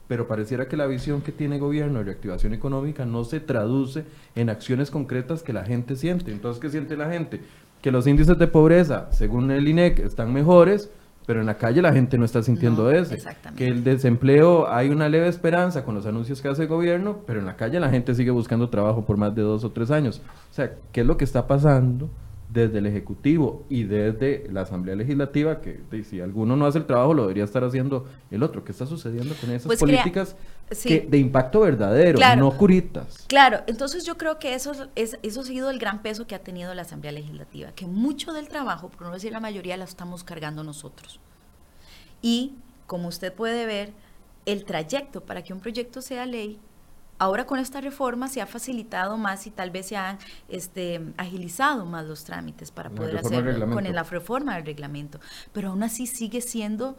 [0.08, 4.04] pero pareciera que la visión que tiene el gobierno de reactivación económica no se traduce
[4.34, 6.32] en acciones concretas que la gente siente.
[6.32, 7.40] Entonces, ¿qué siente la gente?
[7.80, 10.90] Que los índices de pobreza, según el INEC, están mejores,
[11.26, 13.14] pero en la calle la gente no está sintiendo eso.
[13.56, 17.38] Que el desempleo, hay una leve esperanza con los anuncios que hace el gobierno, pero
[17.38, 20.20] en la calle la gente sigue buscando trabajo por más de dos o tres años.
[20.50, 22.10] O sea, ¿qué es lo que está pasando?
[22.52, 27.14] Desde el Ejecutivo y desde la Asamblea Legislativa, que si alguno no hace el trabajo
[27.14, 28.64] lo debería estar haciendo el otro.
[28.64, 30.36] ¿Qué está sucediendo con esas pues políticas
[30.84, 33.24] de impacto verdadero, no curitas?
[33.28, 36.40] Claro, entonces yo creo que eso, es, eso ha sido el gran peso que ha
[36.40, 40.24] tenido la Asamblea Legislativa, que mucho del trabajo, por no decir la mayoría, la estamos
[40.24, 41.20] cargando nosotros.
[42.22, 42.54] Y
[42.86, 43.92] como usted puede ver,
[44.46, 46.58] el trayecto para que un proyecto sea ley
[47.20, 50.18] Ahora con esta reforma se ha facilitado más y tal vez se han
[50.48, 55.20] este, agilizado más los trámites para poder hacerlo con la reforma del reglamento.
[55.52, 56.96] Pero aún así sigue siendo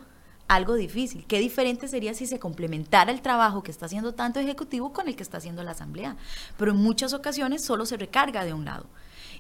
[0.48, 1.26] algo difícil.
[1.26, 5.16] Qué diferente sería si se complementara el trabajo que está haciendo tanto Ejecutivo con el
[5.16, 6.16] que está haciendo la Asamblea.
[6.56, 8.86] Pero en muchas ocasiones solo se recarga de un lado.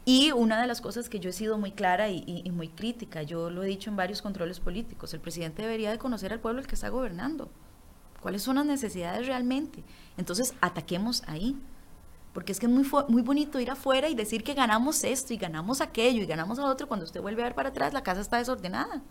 [0.03, 3.21] Y una de las cosas que yo he sido muy clara y, y, muy crítica,
[3.21, 6.59] yo lo he dicho en varios controles políticos, el presidente debería de conocer al pueblo
[6.59, 7.51] el que está gobernando.
[8.21, 9.83] ¿Cuáles son las necesidades realmente?
[10.17, 11.57] Entonces, ataquemos ahí.
[12.33, 15.37] Porque es que es muy, muy bonito ir afuera y decir que ganamos esto y
[15.37, 16.87] ganamos aquello y ganamos a otro.
[16.87, 19.01] Cuando usted vuelve a ver para atrás, la casa está desordenada.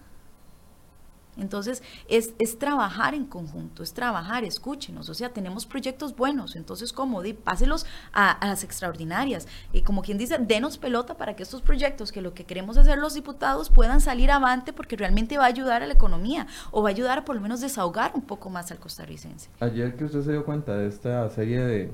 [1.36, 6.92] Entonces, es, es, trabajar en conjunto, es trabajar, escúchenos, o sea, tenemos proyectos buenos, entonces,
[6.92, 7.22] ¿cómo?
[7.44, 9.46] páselos a, las extraordinarias.
[9.72, 12.98] Y como quien dice, denos pelota para que estos proyectos, que lo que queremos hacer
[12.98, 16.88] los diputados, puedan salir avante porque realmente va a ayudar a la economía o va
[16.88, 19.50] a ayudar a por lo menos desahogar un poco más al costarricense.
[19.60, 21.92] Ayer que usted se dio cuenta de esta serie de,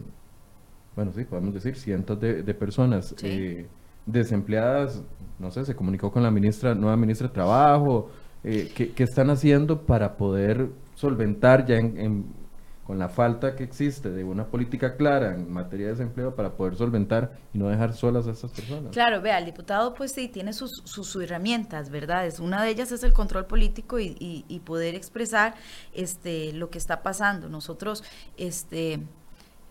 [0.95, 3.69] bueno, sí, podemos decir, cientos de, personas eh,
[4.07, 5.03] desempleadas,
[5.39, 8.11] no sé, se comunicó con la ministra, nueva ministra de Trabajo,
[8.47, 11.81] eh, ¿qué, están haciendo para poder solventar ya
[12.87, 16.77] con la falta que existe de una política clara en materia de desempleo para poder
[16.77, 18.93] solventar y no dejar solas a estas personas.
[18.93, 22.25] Claro, vea, el diputado pues sí tiene sus, sus, herramientas, ¿verdad?
[22.25, 25.57] Es, una de ellas es el control político y, y, y, poder expresar
[25.93, 27.49] este, lo que está pasando.
[27.49, 28.05] Nosotros,
[28.37, 29.01] este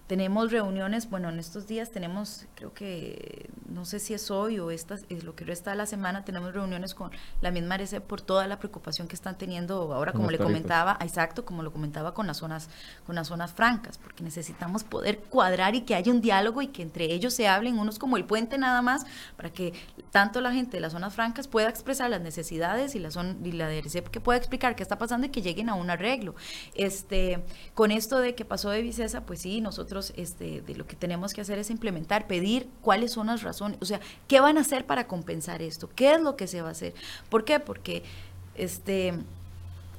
[0.08, 4.70] tenemos reuniones, bueno, en estos días tenemos, creo que, no sé si es hoy o
[4.70, 7.10] esta, es lo que resta de la semana, tenemos reuniones con
[7.41, 11.43] la misma RC por toda la preocupación que están teniendo ahora, como le comentaba, exacto,
[11.43, 12.70] como lo comentaba con las zonas,
[13.08, 16.84] con las zonas francas, porque necesitamos poder cuadrar y que haya un diálogo y que
[16.84, 19.74] entre ellos se hablen, unos como el puente nada más, para que
[20.12, 23.53] tanto la gente de las zonas francas pueda expresar las necesidades y la, zona, y
[23.53, 26.36] la RC que pueda explicar qué está pasando y que lleguen a un arreglo.
[26.76, 27.43] Este,
[27.74, 31.34] con esto de que pasó de Vicesa, pues sí, nosotros este, de lo que tenemos
[31.34, 34.86] que hacer es implementar, pedir cuáles son las razones, o sea, ¿qué van a hacer
[34.86, 35.89] para compensar esto?
[35.96, 36.93] ¿Qué es lo que se va a hacer?
[37.30, 37.60] ¿Por qué?
[37.60, 38.04] Porque
[38.56, 39.14] este,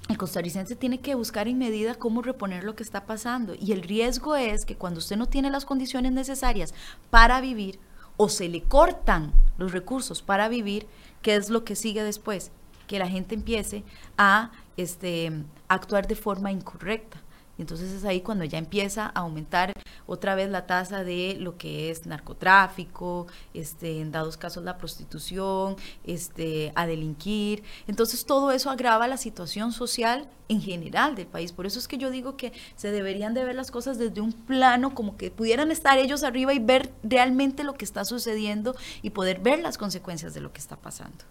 [0.09, 3.55] el costarricense tiene que buscar en medida cómo reponer lo que está pasando.
[3.59, 6.75] Y el riesgo es que cuando usted no tiene las condiciones necesarias
[7.11, 7.79] para vivir,
[8.17, 10.87] o se le cortan los recursos para vivir,
[11.23, 12.51] ¿qué es lo que sigue después?
[12.87, 13.85] Que la gente empiece
[14.17, 15.33] a este,
[15.69, 17.21] actuar de forma incorrecta.
[17.59, 19.73] Y entonces es ahí cuando ya empieza a aumentar
[20.07, 25.77] otra vez la tasa de lo que es narcotráfico, este, en dados casos la prostitución,
[26.05, 27.63] este, a delinquir.
[27.87, 31.53] Entonces todo eso agrava la situación social en general del país.
[31.53, 34.33] Por eso es que yo digo que se deberían de ver las cosas desde un
[34.33, 39.11] plano como que pudieran estar ellos arriba y ver realmente lo que está sucediendo y
[39.11, 41.25] poder ver las consecuencias de lo que está pasando.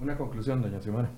[0.00, 1.10] Una conclusión, doña Simona.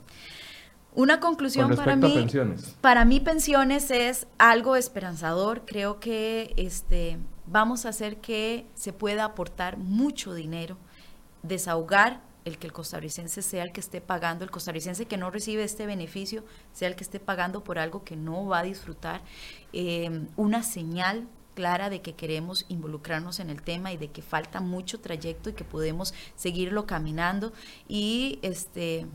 [0.94, 2.76] Una conclusión para mí, pensiones.
[2.80, 5.62] para mí pensiones es algo esperanzador.
[5.64, 10.76] Creo que este, vamos a hacer que se pueda aportar mucho dinero,
[11.42, 15.62] desahogar el que el costarricense sea el que esté pagando, el costarricense que no recibe
[15.62, 19.22] este beneficio sea el que esté pagando por algo que no va a disfrutar.
[19.72, 24.60] Em, una señal clara de que queremos involucrarnos en el tema y de que falta
[24.60, 27.52] mucho trayecto y que podemos seguirlo caminando
[27.88, 29.06] y este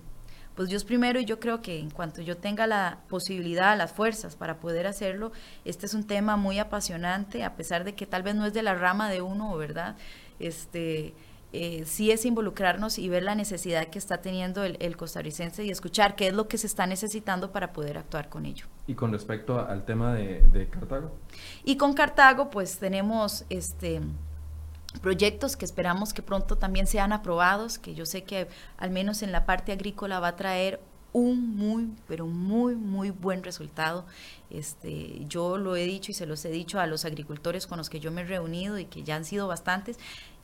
[0.57, 4.35] pues Dios primero y yo creo que en cuanto yo tenga la posibilidad, las fuerzas
[4.35, 5.31] para poder hacerlo,
[5.65, 8.63] este es un tema muy apasionante, a pesar de que tal vez no es de
[8.63, 9.95] la rama de uno, ¿verdad?
[10.39, 11.13] Este,
[11.53, 16.15] eh, sí es involucrarnos y ver la necesidad que está teniendo el, costarricense y escuchar
[16.15, 18.65] qué es lo que se está necesitando para poder actuar con ello.
[18.87, 21.11] Y con respecto al tema de, de Cartago.
[21.65, 24.01] Y con Cartago, pues tenemos este
[24.99, 29.31] proyectos que esperamos que pronto también sean aprobados, que yo sé que al menos en
[29.31, 30.79] la parte agrícola va a traer
[31.13, 34.05] un muy, pero muy, muy buen resultado.
[34.49, 37.89] Este, yo lo he dicho y se los he dicho a los agricultores con los
[37.89, 39.97] que yo me he reunido y que ya han sido bastantes.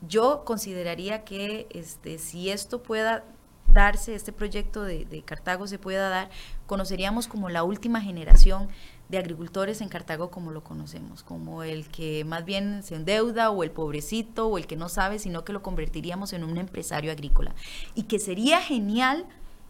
[0.08, 3.24] Yo consideraría que este, si esto pueda
[3.68, 6.30] darse, este proyecto de, de Cartago se pueda dar,
[6.66, 8.68] conoceríamos como la última generación
[9.14, 13.64] de agricultores en Cartago como lo conocemos, como el que más bien se endeuda o
[13.64, 17.54] el pobrecito o el que no sabe, sino que lo convertiríamos en un empresario agrícola.
[17.94, 19.26] Y que sería genial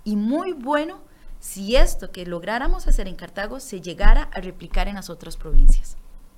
[0.06, 1.02] y muy bueno
[1.42, 5.98] si esto que lográramos hacer en Cartago se llegara a replicar en las otras provincias.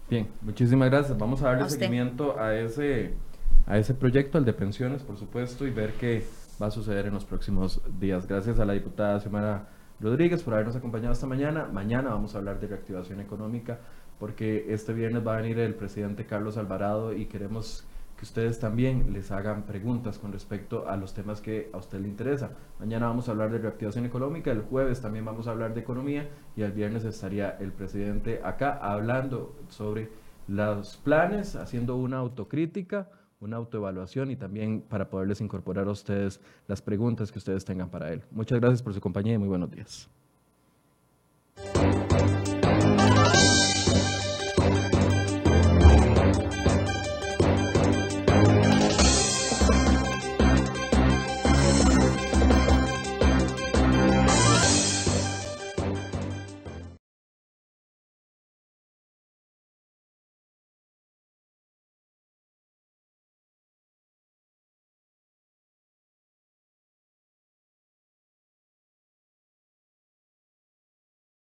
[0.09, 1.15] Bien, muchísimas gracias.
[1.15, 3.13] Vamos a darle seguimiento a ese,
[3.67, 6.25] a ese proyecto, al de pensiones, por supuesto, y ver qué
[6.59, 8.27] va a suceder en los próximos días.
[8.27, 9.67] Gracias a la diputada Semana
[9.99, 11.69] Rodríguez por habernos acompañado esta mañana.
[11.71, 13.79] Mañana vamos a hablar de reactivación económica
[14.19, 17.85] porque este viernes va a venir el presidente Carlos Alvarado y queremos
[18.17, 22.07] que ustedes también les hagan preguntas con respecto a los temas que a usted le
[22.07, 22.51] interesa.
[22.79, 26.29] Mañana vamos a hablar de reactivación económica, el jueves también vamos a hablar de economía
[26.55, 30.09] y el viernes estaría el presidente acá hablando sobre
[30.47, 33.09] los planes, haciendo una autocrítica
[33.39, 38.11] una autoevaluación y también para poderles incorporar a ustedes las preguntas que ustedes tengan para
[38.11, 38.23] él.
[38.31, 40.09] Muchas gracias por su compañía y muy buenos días.